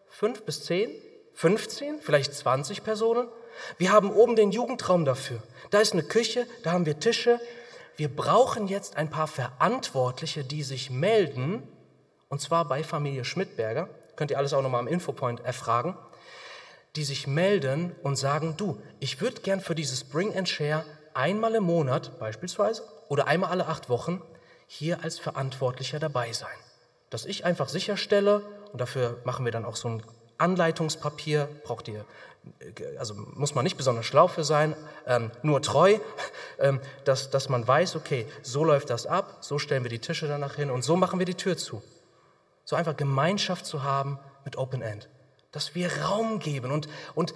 fünf 0.08 0.42
bis 0.42 0.64
zehn, 0.64 0.90
15, 1.34 2.00
vielleicht 2.02 2.34
20 2.34 2.84
Personen. 2.84 3.28
Wir 3.78 3.92
haben 3.92 4.12
oben 4.12 4.36
den 4.36 4.50
Jugendraum 4.50 5.04
dafür. 5.04 5.42
Da 5.70 5.80
ist 5.80 5.92
eine 5.92 6.02
Küche, 6.02 6.46
da 6.62 6.72
haben 6.72 6.86
wir 6.86 6.98
Tische. 6.98 7.40
Wir 7.96 8.14
brauchen 8.14 8.66
jetzt 8.66 8.96
ein 8.96 9.08
paar 9.08 9.28
Verantwortliche, 9.28 10.44
die 10.44 10.64
sich 10.64 10.90
melden, 10.90 11.62
und 12.28 12.40
zwar 12.40 12.66
bei 12.66 12.82
Familie 12.82 13.24
Schmidberger 13.24 13.88
könnt 14.16 14.30
ihr 14.30 14.38
alles 14.38 14.52
auch 14.52 14.62
nochmal 14.62 14.80
am 14.80 14.88
Infopoint 14.88 15.44
erfragen, 15.44 15.96
die 16.96 17.04
sich 17.04 17.26
melden 17.26 17.94
und 18.02 18.16
sagen, 18.16 18.56
du, 18.56 18.80
ich 19.00 19.20
würde 19.20 19.40
gern 19.40 19.60
für 19.60 19.74
dieses 19.74 20.04
Bring 20.04 20.36
and 20.36 20.48
Share 20.48 20.84
einmal 21.12 21.54
im 21.54 21.64
Monat 21.64 22.18
beispielsweise 22.18 22.82
oder 23.08 23.26
einmal 23.26 23.50
alle 23.50 23.66
acht 23.66 23.88
Wochen 23.88 24.22
hier 24.66 25.02
als 25.02 25.18
Verantwortlicher 25.18 25.98
dabei 25.98 26.32
sein. 26.32 26.56
Dass 27.10 27.26
ich 27.26 27.44
einfach 27.44 27.68
sicherstelle, 27.68 28.42
und 28.72 28.80
dafür 28.80 29.20
machen 29.24 29.44
wir 29.44 29.52
dann 29.52 29.64
auch 29.64 29.76
so 29.76 29.88
ein 29.88 30.02
Anleitungspapier, 30.38 31.48
braucht 31.64 31.88
ihr, 31.88 32.04
also 32.98 33.14
muss 33.14 33.54
man 33.54 33.64
nicht 33.64 33.76
besonders 33.76 34.06
schlau 34.06 34.26
für 34.26 34.44
sein, 34.44 34.74
ähm, 35.06 35.30
nur 35.42 35.62
treu, 35.62 35.98
ähm, 36.58 36.80
dass, 37.04 37.30
dass 37.30 37.48
man 37.48 37.66
weiß, 37.66 37.96
okay, 37.96 38.26
so 38.42 38.64
läuft 38.64 38.90
das 38.90 39.06
ab, 39.06 39.38
so 39.40 39.58
stellen 39.58 39.84
wir 39.84 39.90
die 39.90 40.00
Tische 40.00 40.26
danach 40.26 40.56
hin 40.56 40.70
und 40.70 40.82
so 40.82 40.96
machen 40.96 41.18
wir 41.18 41.26
die 41.26 41.34
Tür 41.34 41.56
zu. 41.56 41.82
So 42.64 42.76
einfach 42.76 42.96
Gemeinschaft 42.96 43.66
zu 43.66 43.82
haben 43.82 44.18
mit 44.44 44.56
Open 44.56 44.82
End. 44.82 45.08
Dass 45.54 45.74
wir 45.74 45.90
Raum 46.02 46.40
geben 46.40 46.70
und, 46.70 46.88
und 47.14 47.32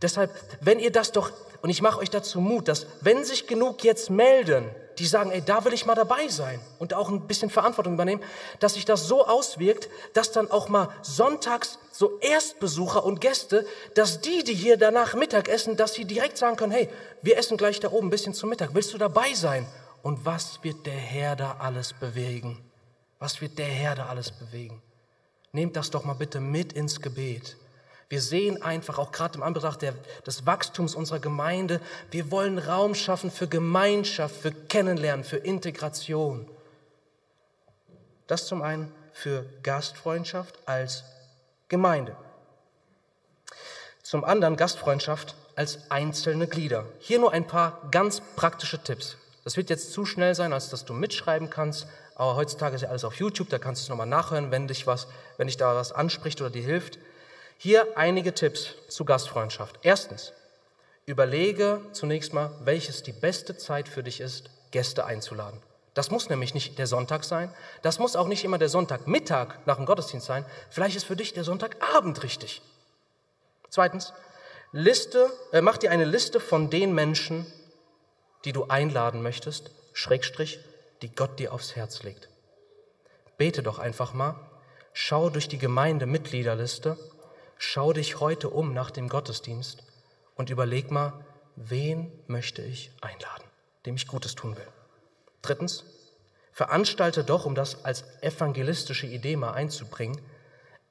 deshalb, 0.00 0.30
wenn 0.60 0.78
ihr 0.78 0.90
das 0.90 1.12
doch, 1.12 1.30
und 1.60 1.68
ich 1.68 1.82
mache 1.82 1.98
euch 1.98 2.10
dazu 2.10 2.40
Mut, 2.40 2.68
dass 2.68 2.86
wenn 3.02 3.24
sich 3.24 3.46
genug 3.46 3.84
jetzt 3.84 4.08
melden, 4.08 4.70
die 4.98 5.06
sagen, 5.06 5.30
ey, 5.30 5.42
da 5.42 5.64
will 5.64 5.72
ich 5.72 5.86
mal 5.86 5.94
dabei 5.94 6.28
sein 6.28 6.60
und 6.78 6.94
auch 6.94 7.08
ein 7.08 7.26
bisschen 7.26 7.50
Verantwortung 7.50 7.94
übernehmen, 7.94 8.22
dass 8.58 8.74
sich 8.74 8.84
das 8.84 9.06
so 9.06 9.26
auswirkt, 9.26 9.88
dass 10.12 10.32
dann 10.32 10.50
auch 10.50 10.68
mal 10.68 10.88
sonntags 11.02 11.78
so 11.92 12.18
Erstbesucher 12.20 13.04
und 13.04 13.20
Gäste, 13.20 13.66
dass 13.94 14.20
die, 14.20 14.42
die 14.44 14.54
hier 14.54 14.76
danach 14.76 15.14
Mittag 15.14 15.48
essen, 15.48 15.76
dass 15.76 15.94
sie 15.94 16.04
direkt 16.04 16.38
sagen 16.38 16.56
können, 16.56 16.72
hey, 16.72 16.88
wir 17.22 17.36
essen 17.38 17.56
gleich 17.56 17.80
da 17.80 17.90
oben 17.90 18.08
ein 18.08 18.10
bisschen 18.10 18.34
zum 18.34 18.50
Mittag, 18.50 18.70
willst 18.74 18.92
du 18.92 18.98
dabei 18.98 19.34
sein? 19.34 19.66
Und 20.02 20.24
was 20.24 20.62
wird 20.62 20.86
der 20.86 20.92
Herr 20.92 21.36
da 21.36 21.56
alles 21.58 21.92
bewegen? 21.92 22.58
Was 23.18 23.40
wird 23.40 23.58
der 23.58 23.66
Herr 23.66 23.96
da 23.96 24.06
alles 24.06 24.30
bewegen? 24.30 24.80
Nehmt 25.52 25.76
das 25.76 25.90
doch 25.90 26.04
mal 26.04 26.14
bitte 26.14 26.40
mit 26.40 26.72
ins 26.72 27.00
Gebet. 27.00 27.56
Wir 28.08 28.22
sehen 28.22 28.62
einfach, 28.62 28.98
auch 28.98 29.12
gerade 29.12 29.36
im 29.36 29.42
Anbetracht 29.42 29.82
der, 29.82 29.94
des 30.26 30.46
Wachstums 30.46 30.94
unserer 30.94 31.18
Gemeinde, 31.18 31.80
wir 32.10 32.30
wollen 32.30 32.58
Raum 32.58 32.94
schaffen 32.94 33.30
für 33.30 33.48
Gemeinschaft, 33.48 34.34
für 34.34 34.52
Kennenlernen, 34.52 35.24
für 35.24 35.36
Integration. 35.36 36.48
Das 38.26 38.46
zum 38.46 38.62
einen 38.62 38.92
für 39.12 39.44
Gastfreundschaft 39.62 40.58
als 40.66 41.04
Gemeinde. 41.68 42.16
Zum 44.02 44.24
anderen 44.24 44.56
Gastfreundschaft 44.56 45.34
als 45.54 45.90
einzelne 45.90 46.46
Glieder. 46.46 46.86
Hier 47.00 47.18
nur 47.18 47.32
ein 47.32 47.46
paar 47.46 47.88
ganz 47.90 48.22
praktische 48.36 48.82
Tipps. 48.82 49.16
Das 49.44 49.56
wird 49.56 49.70
jetzt 49.70 49.92
zu 49.92 50.06
schnell 50.06 50.34
sein, 50.34 50.52
als 50.52 50.70
dass 50.70 50.84
du 50.84 50.94
mitschreiben 50.94 51.50
kannst, 51.50 51.86
aber 52.18 52.34
heutzutage 52.34 52.74
ist 52.74 52.82
ja 52.82 52.88
alles 52.88 53.04
auf 53.04 53.14
YouTube, 53.14 53.48
da 53.48 53.58
kannst 53.58 53.80
du 53.80 53.84
es 53.84 53.88
nochmal 53.88 54.06
nachhören, 54.06 54.50
wenn 54.50 54.66
dich, 54.66 54.86
was, 54.88 55.06
wenn 55.36 55.46
dich 55.46 55.56
da 55.56 55.74
was 55.76 55.92
anspricht 55.92 56.40
oder 56.40 56.50
dir 56.50 56.64
hilft. 56.64 56.98
Hier 57.56 57.86
einige 57.96 58.34
Tipps 58.34 58.74
zu 58.88 59.04
Gastfreundschaft. 59.04 59.78
Erstens, 59.82 60.32
überlege 61.06 61.80
zunächst 61.92 62.32
mal, 62.32 62.50
welches 62.64 63.04
die 63.04 63.12
beste 63.12 63.56
Zeit 63.56 63.88
für 63.88 64.02
dich 64.02 64.20
ist, 64.20 64.50
Gäste 64.72 65.06
einzuladen. 65.06 65.62
Das 65.94 66.10
muss 66.10 66.28
nämlich 66.28 66.54
nicht 66.54 66.76
der 66.78 66.88
Sonntag 66.88 67.22
sein, 67.24 67.54
das 67.82 68.00
muss 68.00 68.16
auch 68.16 68.26
nicht 68.26 68.44
immer 68.44 68.58
der 68.58 68.68
Sonntagmittag 68.68 69.54
nach 69.64 69.76
dem 69.76 69.86
Gottesdienst 69.86 70.26
sein, 70.26 70.44
vielleicht 70.70 70.96
ist 70.96 71.06
für 71.06 71.16
dich 71.16 71.34
der 71.34 71.44
Sonntagabend 71.44 72.22
richtig. 72.24 72.62
Zweitens, 73.70 74.12
Liste, 74.72 75.30
äh, 75.52 75.60
mach 75.60 75.78
dir 75.78 75.92
eine 75.92 76.04
Liste 76.04 76.40
von 76.40 76.68
den 76.68 76.94
Menschen, 76.94 77.46
die 78.44 78.52
du 78.52 78.64
einladen 78.64 79.22
möchtest, 79.22 79.70
Schrägstrich, 79.92 80.60
die 81.02 81.14
Gott 81.14 81.38
dir 81.38 81.52
aufs 81.52 81.76
Herz 81.76 82.02
legt. 82.02 82.28
Bete 83.36 83.62
doch 83.62 83.78
einfach 83.78 84.12
mal, 84.12 84.36
schau 84.92 85.30
durch 85.30 85.48
die 85.48 85.58
Gemeindemitgliederliste 85.58 86.96
Schau 87.60 87.92
dich 87.92 88.20
heute 88.20 88.50
um 88.50 88.72
nach 88.72 88.92
dem 88.92 89.08
Gottesdienst 89.08 89.82
und 90.36 90.48
überleg 90.48 90.92
mal, 90.92 91.24
wen 91.56 92.12
möchte 92.28 92.62
ich 92.62 92.92
einladen, 93.00 93.42
dem 93.84 93.96
ich 93.96 94.06
Gutes 94.06 94.36
tun 94.36 94.56
will. 94.56 94.68
Drittens, 95.42 95.84
veranstalte 96.52 97.24
doch, 97.24 97.46
um 97.46 97.56
das 97.56 97.84
als 97.84 98.04
evangelistische 98.20 99.08
Idee 99.08 99.34
mal 99.34 99.54
einzubringen, 99.54 100.20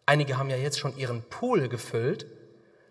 einige 0.05 0.37
haben 0.37 0.49
ja 0.49 0.57
jetzt 0.57 0.77
schon 0.77 0.97
ihren 0.97 1.23
Pool 1.23 1.69
gefüllt, 1.69 2.25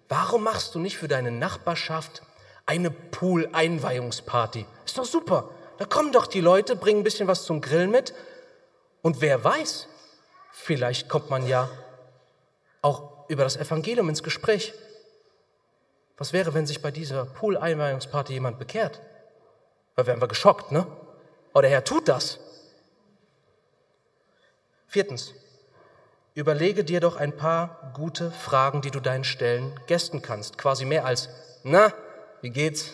warum 0.08 0.44
machst 0.44 0.74
du 0.74 0.78
nicht 0.78 0.96
für 0.96 1.08
deine 1.08 1.30
Nachbarschaft 1.30 2.22
eine 2.64 2.90
Pool-Einweihungsparty? 2.90 4.64
Ist 4.86 4.96
doch 4.96 5.04
super. 5.04 5.50
Da 5.78 5.84
kommen 5.84 6.12
doch 6.12 6.26
die 6.26 6.40
Leute, 6.40 6.76
bringen 6.76 7.00
ein 7.00 7.04
bisschen 7.04 7.28
was 7.28 7.44
zum 7.44 7.60
Grillen 7.60 7.90
mit 7.90 8.14
und 9.02 9.20
wer 9.20 9.42
weiß, 9.42 9.88
vielleicht 10.52 11.08
kommt 11.08 11.30
man 11.30 11.46
ja 11.46 11.68
auch 12.82 13.28
über 13.28 13.44
das 13.44 13.56
Evangelium 13.56 14.08
ins 14.08 14.22
Gespräch. 14.22 14.74
Was 16.16 16.32
wäre, 16.32 16.54
wenn 16.54 16.66
sich 16.66 16.80
bei 16.80 16.90
dieser 16.90 17.26
Pool-Einweihungsparty 17.26 18.32
jemand 18.32 18.58
bekehrt? 18.58 19.00
Da 19.96 20.06
wären 20.06 20.20
wir 20.20 20.28
geschockt, 20.28 20.72
ne? 20.72 20.86
Aber 21.52 21.62
der 21.62 21.70
Herr 21.70 21.84
tut 21.84 22.08
das. 22.08 22.38
Viertens, 24.86 25.34
überlege 26.34 26.84
dir 26.84 27.00
doch 27.00 27.16
ein 27.16 27.36
paar 27.36 27.92
gute 27.94 28.30
Fragen, 28.30 28.80
die 28.80 28.90
du 28.90 29.00
deinen 29.00 29.24
Stellen 29.24 29.78
Gästen 29.86 30.22
kannst. 30.22 30.58
Quasi 30.58 30.84
mehr 30.84 31.04
als, 31.04 31.28
na, 31.64 31.92
wie 32.40 32.50
geht's? 32.50 32.92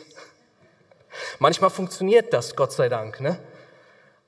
Manchmal 1.38 1.70
funktioniert 1.70 2.32
das, 2.32 2.56
Gott 2.56 2.72
sei 2.72 2.88
Dank, 2.88 3.20
ne? 3.20 3.38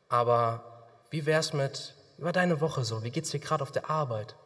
Aber 0.09 0.87
wie 1.11 1.27
wär's 1.27 1.53
mit 1.53 1.95
über 2.19 2.33
deine 2.33 2.61
Woche 2.61 2.85
so? 2.85 3.03
Wie 3.03 3.11
geht's 3.11 3.31
dir 3.31 3.41
gerade 3.41 3.63
auf 3.63 3.73
der 3.73 3.91
Arbeit? 3.91 4.37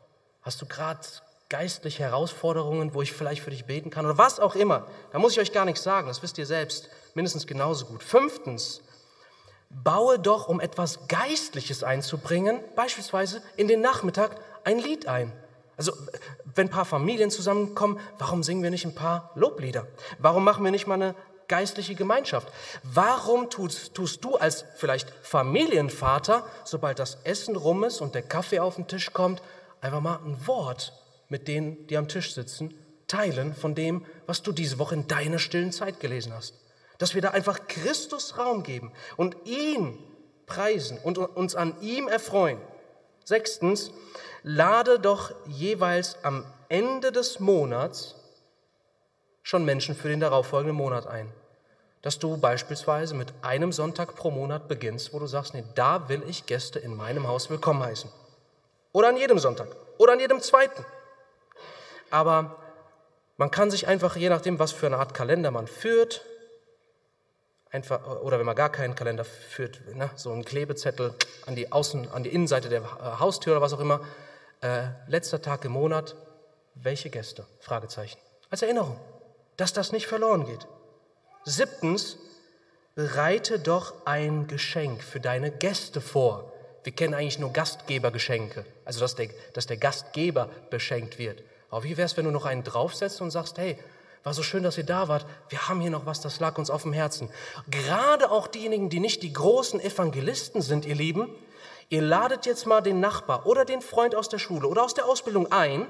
Hast 0.43 0.61
du 0.62 0.66
gerade 0.66 1.01
geistliche 1.49 2.03
Herausforderungen, 2.03 2.95
wo 2.95 3.03
ich 3.03 3.12
vielleicht 3.12 3.43
für 3.43 3.51
dich 3.51 3.64
beten 3.64 3.91
kann 3.91 4.05
oder 4.05 4.18
was 4.18 4.39
auch 4.39 4.55
immer. 4.55 4.86
Da 5.12 5.18
muss 5.18 5.32
ich 5.32 5.41
euch 5.41 5.53
gar 5.53 5.64
nichts 5.64 5.82
sagen, 5.82 6.09
das 6.09 6.22
wisst 6.22 6.39
ihr 6.39 6.47
selbst 6.47 6.91
mindestens 7.14 7.47
genauso 7.47 7.86
gut. 7.86 8.03
Fünftens, 8.03 8.82
baue 9.70 10.18
doch, 10.18 10.49
um 10.49 10.61
etwas 10.61 11.09
Geistliches 11.09 11.82
einzubringen, 11.82 12.61
beispielsweise 12.76 13.43
in 13.57 13.68
den 13.68 13.80
Nachmittag 13.80 14.36
ein 14.64 14.78
Lied 14.78 15.07
ein. 15.09 15.32
Also 15.76 15.93
wenn 16.55 16.66
ein 16.66 16.70
paar 16.70 16.84
Familien 16.84 17.30
zusammenkommen, 17.30 18.01
warum 18.18 18.43
singen 18.43 18.62
wir 18.62 18.70
nicht 18.70 18.84
ein 18.84 18.95
paar 18.95 19.30
Loblieder? 19.34 19.86
Warum 20.18 20.45
machen 20.45 20.64
wir 20.64 20.72
nicht 20.72 20.86
mal 20.86 20.95
eine 20.95 21.14
geistliche 21.49 21.94
Gemeinschaft? 21.94 22.49
Warum 22.82 23.51
tust, 23.51 23.94
tust 23.94 24.22
du 24.24 24.36
als 24.36 24.64
vielleicht 24.76 25.11
Familienvater, 25.22 26.46
sobald 26.64 26.99
das 26.99 27.18
Essen 27.24 27.57
rum 27.57 27.84
ist 27.84 28.01
und 28.01 28.14
der 28.14 28.22
Kaffee 28.22 28.61
auf 28.61 28.76
den 28.76 28.86
Tisch 28.86 29.12
kommt, 29.12 29.42
einfach 29.80 30.01
mal 30.01 30.20
ein 30.24 30.46
Wort 30.46 30.92
mit 31.28 31.49
denen, 31.49 31.86
die 31.88 31.96
am 31.96 32.09
Tisch 32.09 32.34
sitzen, 32.34 32.74
teilen 33.07 33.55
von 33.55 33.74
dem, 33.74 34.05
was 34.26 34.42
du 34.42 34.53
diese 34.53 34.78
Woche 34.78 34.94
in 34.94 35.09
deiner 35.09 35.38
stillen 35.38 35.72
Zeit 35.72 36.01
gelesen 36.01 36.32
hast. 36.34 36.55
Dass 36.99 37.14
wir 37.14 37.22
da 37.22 37.30
einfach 37.30 37.66
Christus 37.68 38.38
Raum 38.38 38.62
geben 38.62 38.92
und 39.16 39.36
ihn 39.44 39.99
preisen 40.46 40.99
und 40.99 41.18
uns 41.18 41.55
an 41.55 41.80
ihm 41.80 42.09
erfreuen. 42.09 42.59
Sechstens, 43.24 43.92
lade 44.42 44.99
doch 44.99 45.32
jeweils 45.46 46.16
am 46.24 46.44
Ende 46.68 47.12
des 47.12 47.40
Monats 47.40 48.14
schon 49.49 49.64
Menschen 49.64 49.94
für 49.94 50.09
den 50.09 50.20
darauffolgenden 50.20 50.76
Monat 50.76 51.07
ein. 51.07 51.32
Dass 52.03 52.18
du 52.18 52.36
beispielsweise 52.36 53.14
mit 53.14 53.32
einem 53.42 53.72
Sonntag 53.72 54.14
pro 54.14 54.30
Monat 54.30 54.68
beginnst, 54.68 55.12
wo 55.12 55.18
du 55.18 55.26
sagst, 55.26 55.55
nee, 55.55 55.64
da 55.74 56.09
will 56.09 56.22
ich 56.28 56.46
Gäste 56.46 56.78
in 56.78 56.94
meinem 56.94 57.26
Haus 57.26 57.49
willkommen 57.49 57.82
heißen. 57.82 58.11
Oder 58.92 59.09
an 59.09 59.16
jedem 59.16 59.38
Sonntag. 59.38 59.68
Oder 59.96 60.12
an 60.12 60.20
jedem 60.20 60.40
zweiten 60.40 60.84
aber 62.11 62.57
man 63.36 63.51
kann 63.51 63.70
sich 63.70 63.86
einfach, 63.86 64.16
je 64.16 64.28
nachdem, 64.28 64.59
was 64.59 64.72
für 64.72 64.86
eine 64.86 64.99
Art 64.99 65.14
Kalender 65.14 65.51
man 65.51 65.66
führt, 65.66 66.24
einfach, 67.70 68.05
oder 68.22 68.38
wenn 68.38 68.46
man 68.46 68.57
gar 68.57 68.70
keinen 68.70 68.94
Kalender 68.94 69.24
führt, 69.24 69.80
ne, 69.94 70.11
so 70.16 70.32
einen 70.32 70.44
Klebezettel 70.44 71.14
an 71.46 71.55
die 71.55 71.70
Außen, 71.70 72.11
an 72.11 72.22
die 72.22 72.30
Innenseite 72.30 72.68
der 72.68 73.20
Haustür 73.20 73.53
oder 73.53 73.62
was 73.62 73.72
auch 73.72 73.80
immer, 73.80 74.01
äh, 74.61 74.88
letzter 75.07 75.40
Tag 75.40 75.64
im 75.64 75.72
Monat, 75.72 76.16
welche 76.74 77.11
Gäste? 77.11 77.46
Fragezeichen. 77.61 78.18
Als 78.51 78.62
Erinnerung, 78.62 78.99
dass 79.59 79.75
das 79.75 79.93
nicht 79.93 80.07
verloren 80.07 80.47
geht. 80.47 80.67
Siebtens, 81.45 82.17
bereite 82.95 83.59
doch 83.59 84.07
ein 84.07 84.47
Geschenk 84.47 85.03
für 85.03 85.21
deine 85.21 85.51
Gäste 85.51 86.01
vor. 86.01 86.53
Wir 86.85 86.95
kennen 86.95 87.15
eigentlich 87.15 87.39
nur 87.39 87.53
Gastgebergeschenke, 87.53 88.65
also 88.87 89.01
dass 89.01 89.15
der, 89.15 89.29
dass 89.53 89.67
der 89.67 89.77
Gastgeber 89.77 90.49
beschenkt 90.71 91.19
wird. 91.19 91.43
Aber 91.71 91.85
wie 91.85 91.97
wäre 91.97 92.07
es, 92.07 92.17
wenn 92.17 92.25
du 92.25 92.31
noch 92.31 92.47
einen 92.47 92.65
draufsetzt 92.65 93.21
und 93.21 93.31
sagst, 93.31 93.59
hey, 93.59 93.79
war 94.25 94.35
so 94.35 94.43
schön, 94.43 94.63
dass 94.63 94.79
ihr 94.79 94.85
da 94.85 95.09
wart. 95.09 95.27
Wir 95.49 95.69
haben 95.69 95.81
hier 95.81 95.91
noch 95.91 96.07
was, 96.07 96.21
das 96.21 96.41
lag 96.41 96.59
uns 96.59 96.71
auf 96.71 96.83
dem 96.83 96.93
Herzen. 96.93 97.31
Gerade 97.71 98.31
auch 98.31 98.47
diejenigen, 98.47 98.91
die 98.91 99.01
nicht 99.01 99.23
die 99.23 99.33
großen 99.33 99.81
Evangelisten 99.81 100.63
sind, 100.63 100.87
ihr 100.87 100.95
Lieben, 100.95 101.35
ihr 101.89 102.03
ladet 102.03 102.47
jetzt 102.47 102.67
mal 102.67 102.81
den 102.81 103.01
Nachbar 103.01 103.47
oder 103.47 103.65
den 103.65 103.81
Freund 103.81 104.15
aus 104.15 104.29
der 104.29 104.39
Schule 104.39 104.69
oder 104.69 104.85
aus 104.85 104.95
der 104.95 105.07
Ausbildung 105.07 105.51
ein 105.53 105.87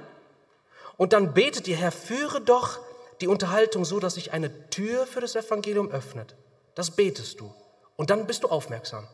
und 0.96 1.12
dann 1.12 1.32
betet 1.34 1.68
ihr, 1.68 1.76
Herr, 1.76 1.92
führe 1.92 2.40
doch 2.40 2.80
die 3.20 3.28
Unterhaltung 3.28 3.84
so, 3.84 4.00
dass 4.00 4.14
sich 4.14 4.32
eine 4.32 4.70
Tür 4.70 5.06
für 5.06 5.20
das 5.20 5.36
Evangelium 5.36 5.90
öffnet. 5.90 6.36
Das 6.74 6.90
betest 6.92 7.40
du 7.40 7.52
und 7.96 8.10
dann 8.10 8.26
bist 8.26 8.44
du 8.44 8.48
aufmerksam. 8.48 9.06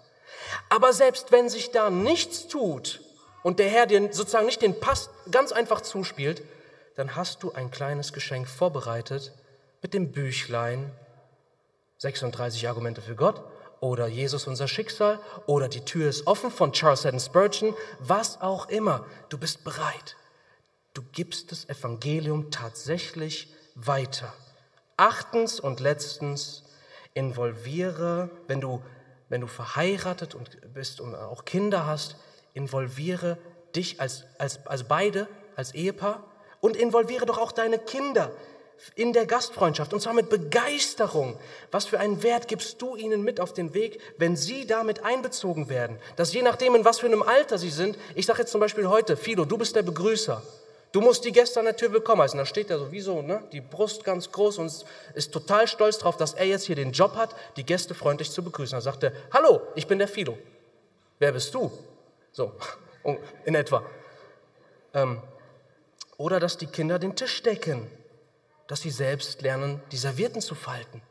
Aber 0.68 0.92
selbst 0.92 1.32
wenn 1.32 1.48
sich 1.48 1.70
da 1.70 1.90
nichts 1.90 2.48
tut 2.48 3.00
und 3.42 3.58
der 3.58 3.68
Herr 3.68 3.86
dir 3.86 4.12
sozusagen 4.12 4.46
nicht 4.46 4.62
den 4.62 4.78
Pass 4.78 5.10
ganz 5.30 5.52
einfach 5.52 5.80
zuspielt, 5.80 6.42
dann 6.96 7.16
hast 7.16 7.42
du 7.42 7.52
ein 7.52 7.70
kleines 7.70 8.12
Geschenk 8.12 8.48
vorbereitet 8.48 9.32
mit 9.82 9.94
dem 9.94 10.12
Büchlein 10.12 10.92
36 11.98 12.68
Argumente 12.68 13.02
für 13.02 13.16
Gott 13.16 13.42
oder 13.80 14.06
Jesus 14.06 14.46
unser 14.46 14.68
Schicksal 14.68 15.20
oder 15.46 15.68
die 15.68 15.84
Tür 15.84 16.08
ist 16.08 16.26
offen 16.26 16.50
von 16.50 16.72
Charles 16.72 17.04
Haddon 17.04 17.20
Spurgeon, 17.20 17.74
was 17.98 18.40
auch 18.40 18.68
immer. 18.68 19.04
Du 19.28 19.38
bist 19.38 19.64
bereit. 19.64 20.16
Du 20.94 21.02
gibst 21.12 21.50
das 21.50 21.68
Evangelium 21.68 22.50
tatsächlich 22.50 23.52
weiter. 23.74 24.32
Achtens 24.96 25.60
und 25.60 25.80
letztens, 25.80 26.64
involviere, 27.14 28.28
wenn 28.48 28.60
du, 28.60 28.82
wenn 29.28 29.40
du 29.40 29.46
verheiratet 29.46 30.34
und 30.34 30.74
bist 30.74 31.00
und 31.00 31.14
auch 31.14 31.44
Kinder 31.44 31.86
hast, 31.86 32.16
involviere 32.52 33.38
dich 33.74 34.00
als, 34.00 34.24
als, 34.38 34.66
als 34.66 34.84
beide, 34.84 35.28
als 35.56 35.74
Ehepaar 35.74 36.24
und 36.60 36.76
involviere 36.76 37.26
doch 37.26 37.38
auch 37.38 37.52
deine 37.52 37.78
Kinder 37.78 38.30
in 38.96 39.12
der 39.12 39.26
Gastfreundschaft 39.26 39.94
und 39.94 40.00
zwar 40.00 40.14
mit 40.14 40.28
Begeisterung. 40.28 41.38
Was 41.70 41.86
für 41.86 42.00
einen 42.00 42.22
Wert 42.24 42.48
gibst 42.48 42.82
du 42.82 42.96
ihnen 42.96 43.22
mit 43.22 43.40
auf 43.40 43.52
den 43.52 43.72
Weg, 43.72 44.00
wenn 44.18 44.36
sie 44.36 44.66
damit 44.66 45.04
einbezogen 45.04 45.68
werden? 45.68 45.98
Dass 46.16 46.32
je 46.32 46.42
nachdem, 46.42 46.74
in 46.74 46.84
was 46.84 46.98
für 46.98 47.06
einem 47.06 47.22
Alter 47.22 47.58
sie 47.58 47.70
sind, 47.70 47.96
ich 48.16 48.26
sage 48.26 48.40
jetzt 48.40 48.50
zum 48.50 48.60
Beispiel 48.60 48.88
heute, 48.88 49.16
Fido, 49.16 49.44
du 49.44 49.56
bist 49.56 49.76
der 49.76 49.82
Begrüßer. 49.82 50.42
Du 50.94 51.00
musst 51.00 51.24
die 51.24 51.32
Gäste 51.32 51.58
an 51.58 51.64
der 51.64 51.76
Tür 51.76 51.92
willkommen 51.92 52.22
heißen. 52.22 52.38
Da 52.38 52.46
steht 52.46 52.70
er 52.70 52.78
sowieso, 52.78 53.20
ne, 53.20 53.42
die 53.50 53.60
Brust 53.60 54.04
ganz 54.04 54.30
groß 54.30 54.58
und 54.58 54.72
ist 55.14 55.32
total 55.32 55.66
stolz 55.66 55.98
darauf, 55.98 56.16
dass 56.16 56.34
er 56.34 56.46
jetzt 56.46 56.66
hier 56.66 56.76
den 56.76 56.92
Job 56.92 57.16
hat, 57.16 57.34
die 57.56 57.66
Gäste 57.66 57.96
freundlich 57.96 58.30
zu 58.30 58.44
begrüßen. 58.44 58.76
Da 58.76 58.80
sagt 58.80 59.02
er, 59.02 59.12
hallo, 59.32 59.60
ich 59.74 59.88
bin 59.88 59.98
der 59.98 60.06
Fido. 60.06 60.38
Wer 61.18 61.32
bist 61.32 61.52
du? 61.52 61.72
So, 62.30 62.52
in 63.44 63.56
etwa. 63.56 63.82
Ähm, 64.92 65.20
oder 66.16 66.38
dass 66.38 66.58
die 66.58 66.68
Kinder 66.68 67.00
den 67.00 67.16
Tisch 67.16 67.42
decken 67.42 67.90
dass 68.66 68.80
sie 68.80 68.90
selbst 68.90 69.42
lernen, 69.42 69.82
die 69.92 69.96
Servietten 69.96 70.40
zu 70.40 70.54
falten. 70.54 71.02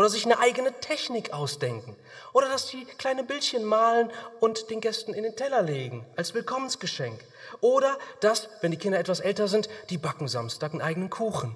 Oder 0.00 0.08
sich 0.08 0.24
eine 0.24 0.38
eigene 0.38 0.72
Technik 0.80 1.34
ausdenken. 1.34 1.94
Oder 2.32 2.48
dass 2.48 2.68
sie 2.68 2.86
kleine 2.86 3.22
Bildchen 3.22 3.64
malen 3.64 4.10
und 4.40 4.70
den 4.70 4.80
Gästen 4.80 5.12
in 5.12 5.24
den 5.24 5.36
Teller 5.36 5.60
legen, 5.60 6.06
als 6.16 6.32
Willkommensgeschenk. 6.32 7.22
Oder 7.60 7.98
dass, 8.20 8.48
wenn 8.62 8.70
die 8.70 8.78
Kinder 8.78 8.98
etwas 8.98 9.20
älter 9.20 9.46
sind, 9.46 9.68
die 9.90 9.98
backen 9.98 10.26
Samstag 10.26 10.72
einen 10.72 10.80
eigenen 10.80 11.10
Kuchen. 11.10 11.54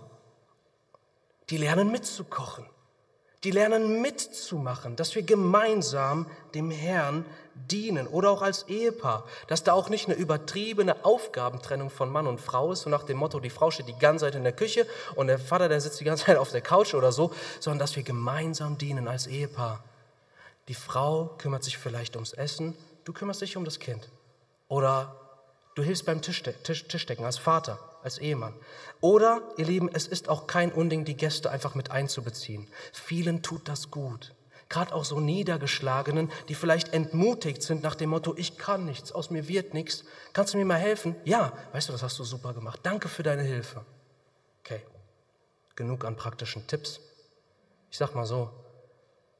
Die 1.48 1.56
lernen 1.56 1.90
mitzukochen. 1.90 2.66
Die 3.44 3.50
lernen 3.50 4.00
mitzumachen, 4.00 4.96
dass 4.96 5.14
wir 5.14 5.22
gemeinsam 5.22 6.26
dem 6.54 6.70
Herrn 6.70 7.26
dienen 7.54 8.06
oder 8.06 8.30
auch 8.30 8.42
als 8.42 8.64
Ehepaar, 8.64 9.24
dass 9.48 9.62
da 9.62 9.74
auch 9.74 9.90
nicht 9.90 10.06
eine 10.06 10.16
übertriebene 10.16 11.04
Aufgabentrennung 11.04 11.90
von 11.90 12.10
Mann 12.10 12.26
und 12.26 12.40
Frau 12.40 12.72
ist, 12.72 12.82
so 12.82 12.90
nach 12.90 13.04
dem 13.04 13.18
Motto, 13.18 13.40
die 13.40 13.50
Frau 13.50 13.70
steht 13.70 13.88
die 13.88 13.98
ganze 13.98 14.24
Zeit 14.24 14.34
in 14.34 14.44
der 14.44 14.52
Küche 14.52 14.86
und 15.14 15.26
der 15.26 15.38
Vater, 15.38 15.68
der 15.68 15.80
sitzt 15.80 16.00
die 16.00 16.04
ganze 16.04 16.24
Zeit 16.24 16.38
auf 16.38 16.50
der 16.50 16.62
Couch 16.62 16.94
oder 16.94 17.12
so, 17.12 17.32
sondern 17.60 17.80
dass 17.80 17.96
wir 17.96 18.02
gemeinsam 18.02 18.78
dienen 18.78 19.08
als 19.08 19.26
Ehepaar. 19.26 19.84
Die 20.68 20.74
Frau 20.74 21.34
kümmert 21.38 21.62
sich 21.62 21.76
vielleicht 21.76 22.16
ums 22.16 22.32
Essen, 22.32 22.74
du 23.04 23.12
kümmerst 23.12 23.42
dich 23.42 23.56
um 23.56 23.66
das 23.66 23.78
Kind. 23.78 24.08
Oder 24.68 25.14
du 25.74 25.82
hilfst 25.82 26.06
beim 26.06 26.22
Tischde 26.22 26.54
Tisch, 26.62 26.88
Tischdecken 26.88 27.26
als 27.26 27.36
Vater, 27.36 27.78
als 28.04 28.18
Ehemann. 28.18 28.54
Oder, 29.00 29.42
ihr 29.56 29.66
Lieben, 29.66 29.90
es 29.92 30.06
ist 30.06 30.28
auch 30.28 30.46
kein 30.46 30.70
Unding, 30.72 31.04
die 31.04 31.16
Gäste 31.16 31.50
einfach 31.50 31.74
mit 31.74 31.90
einzubeziehen. 31.90 32.68
Vielen 32.92 33.42
tut 33.42 33.68
das 33.68 33.90
gut 33.90 34.34
gerade 34.68 34.94
auch 34.94 35.04
so 35.04 35.20
Niedergeschlagenen, 35.20 36.30
die 36.48 36.54
vielleicht 36.54 36.92
entmutigt 36.92 37.62
sind 37.62 37.82
nach 37.82 37.94
dem 37.94 38.10
Motto, 38.10 38.34
ich 38.36 38.58
kann 38.58 38.84
nichts, 38.84 39.12
aus 39.12 39.30
mir 39.30 39.46
wird 39.48 39.74
nichts. 39.74 40.04
Kannst 40.32 40.52
du 40.52 40.58
mir 40.58 40.64
mal 40.64 40.78
helfen? 40.78 41.14
Ja, 41.24 41.52
weißt 41.72 41.88
du, 41.88 41.92
das 41.92 42.02
hast 42.02 42.18
du 42.18 42.24
super 42.24 42.52
gemacht. 42.52 42.80
Danke 42.82 43.08
für 43.08 43.22
deine 43.22 43.42
Hilfe. 43.42 43.84
Okay, 44.60 44.80
genug 45.76 46.04
an 46.04 46.16
praktischen 46.16 46.66
Tipps. 46.66 47.00
Ich 47.90 47.98
sag 47.98 48.14
mal 48.14 48.26
so, 48.26 48.50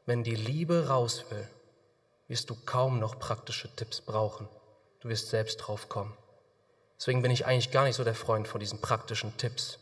wenn 0.07 0.23
die 0.23 0.37
Liebe 0.37 0.87
raus 0.89 1.25
will, 1.31 1.49
wirst 2.29 2.49
du 2.51 2.57
kaum 2.65 3.01
noch 3.01 3.19
praktische 3.19 3.75
Tipps 3.75 4.01
brauchen. 4.01 4.49
Du 5.01 5.09
wirst 5.09 5.31
selbst 5.31 5.57
drauf 5.57 5.89
kommen. 5.89 6.17
Deswegen 7.05 7.21
bin 7.21 7.31
ich 7.31 7.45
eigentlich 7.45 7.71
gar 7.71 7.85
nicht 7.85 7.97
so 7.97 8.03
der 8.03 8.15
Freund 8.15 8.49
von 8.49 8.61
diesen 8.61 8.81
praktischen 8.81 9.37
Tipps 9.37 9.79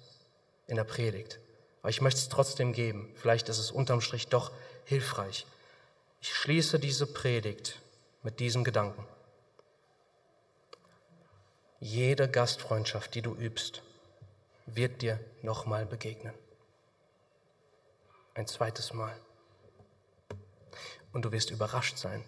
in 0.66 0.74
der 0.74 0.82
Predigt. 0.82 1.38
Aber 1.80 1.90
ich 1.90 2.00
möchte 2.00 2.18
es 2.18 2.28
trotzdem 2.28 2.72
geben. 2.72 3.14
Vielleicht 3.14 3.48
ist 3.48 3.58
es 3.58 3.70
unterm 3.70 4.00
Strich 4.00 4.26
doch 4.26 4.50
hilfreich. 4.86 5.46
Ich 6.20 6.34
schließe 6.34 6.80
diese 6.80 7.06
Predigt 7.06 7.80
mit 8.24 8.40
diesem 8.40 8.64
Gedanken. 8.64 9.06
Jede 11.78 12.28
Gastfreundschaft, 12.28 13.14
die 13.14 13.22
du 13.22 13.36
übst, 13.36 13.82
wird 14.66 15.00
dir 15.00 15.20
nochmal 15.42 15.86
begegnen. 15.86 16.34
Ein 18.34 18.48
zweites 18.48 18.94
Mal. 18.94 19.16
Und 21.12 21.24
du 21.24 21.30
wirst 21.30 21.52
überrascht 21.52 21.98
sein. 21.98 22.24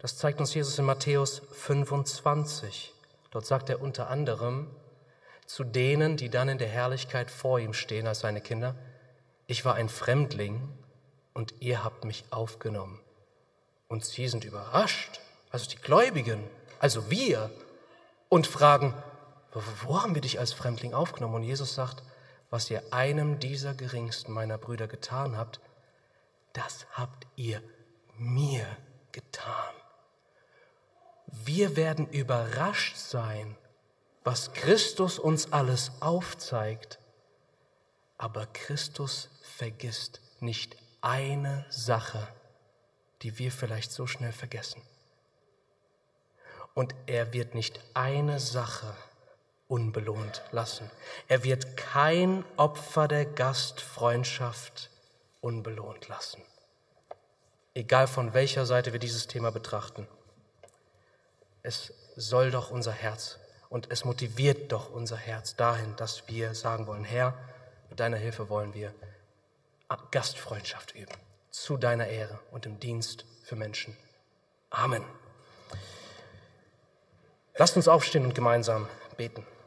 Das 0.00 0.18
zeigt 0.18 0.40
uns 0.40 0.52
Jesus 0.52 0.76
in 0.80 0.84
Matthäus 0.84 1.42
25. 1.52 2.92
Dort 3.30 3.46
sagt 3.46 3.70
er 3.70 3.80
unter 3.80 4.08
anderem 4.08 4.68
zu 5.46 5.64
denen, 5.64 6.16
die 6.16 6.28
dann 6.28 6.48
in 6.48 6.58
der 6.58 6.68
Herrlichkeit 6.68 7.30
vor 7.30 7.58
ihm 7.58 7.72
stehen 7.72 8.06
als 8.06 8.20
seine 8.20 8.40
Kinder, 8.40 8.74
ich 9.46 9.64
war 9.64 9.74
ein 9.74 9.88
Fremdling 9.88 10.68
und 11.34 11.54
ihr 11.60 11.82
habt 11.82 12.04
mich 12.04 12.24
aufgenommen. 12.30 13.00
Und 13.88 14.04
sie 14.04 14.28
sind 14.28 14.44
überrascht, 14.44 15.20
also 15.50 15.68
die 15.68 15.76
Gläubigen, 15.76 16.44
also 16.78 17.10
wir, 17.10 17.50
und 18.28 18.46
fragen, 18.46 18.94
wo 19.82 20.00
haben 20.00 20.14
wir 20.14 20.22
dich 20.22 20.38
als 20.38 20.52
Fremdling 20.52 20.94
aufgenommen? 20.94 21.34
Und 21.34 21.42
Jesus 21.42 21.74
sagt, 21.74 22.04
was 22.50 22.70
ihr 22.70 22.82
einem 22.92 23.40
dieser 23.40 23.74
geringsten 23.74 24.32
meiner 24.32 24.58
Brüder 24.58 24.86
getan 24.86 25.36
habt, 25.36 25.60
das 26.52 26.86
habt 26.92 27.26
ihr 27.34 27.60
mir 28.16 28.64
getan. 29.10 29.79
Wir 31.32 31.76
werden 31.76 32.08
überrascht 32.08 32.96
sein, 32.96 33.56
was 34.24 34.52
Christus 34.52 35.18
uns 35.18 35.52
alles 35.52 35.92
aufzeigt, 36.00 36.98
aber 38.18 38.46
Christus 38.46 39.30
vergisst 39.42 40.20
nicht 40.40 40.76
eine 41.00 41.64
Sache, 41.70 42.26
die 43.22 43.38
wir 43.38 43.52
vielleicht 43.52 43.92
so 43.92 44.06
schnell 44.06 44.32
vergessen. 44.32 44.82
Und 46.74 46.94
er 47.06 47.32
wird 47.32 47.54
nicht 47.54 47.80
eine 47.94 48.40
Sache 48.40 48.94
unbelohnt 49.68 50.42
lassen. 50.50 50.90
Er 51.28 51.44
wird 51.44 51.76
kein 51.76 52.44
Opfer 52.56 53.08
der 53.08 53.24
Gastfreundschaft 53.24 54.90
unbelohnt 55.40 56.08
lassen. 56.08 56.42
Egal 57.74 58.06
von 58.06 58.34
welcher 58.34 58.66
Seite 58.66 58.92
wir 58.92 58.98
dieses 58.98 59.26
Thema 59.26 59.50
betrachten. 59.50 60.08
Es 61.62 61.92
soll 62.16 62.50
doch 62.50 62.70
unser 62.70 62.92
Herz 62.92 63.38
und 63.68 63.90
es 63.90 64.04
motiviert 64.04 64.72
doch 64.72 64.90
unser 64.90 65.16
Herz 65.16 65.56
dahin, 65.56 65.94
dass 65.96 66.28
wir 66.28 66.54
sagen 66.54 66.86
wollen, 66.86 67.04
Herr, 67.04 67.34
mit 67.88 68.00
deiner 68.00 68.16
Hilfe 68.16 68.48
wollen 68.48 68.74
wir 68.74 68.94
Gastfreundschaft 70.10 70.94
üben, 70.94 71.12
zu 71.50 71.76
deiner 71.76 72.06
Ehre 72.08 72.38
und 72.50 72.66
im 72.66 72.80
Dienst 72.80 73.24
für 73.44 73.56
Menschen. 73.56 73.96
Amen. 74.70 75.04
Lasst 77.56 77.76
uns 77.76 77.88
aufstehen 77.88 78.24
und 78.24 78.34
gemeinsam 78.34 78.88
beten. 79.16 79.46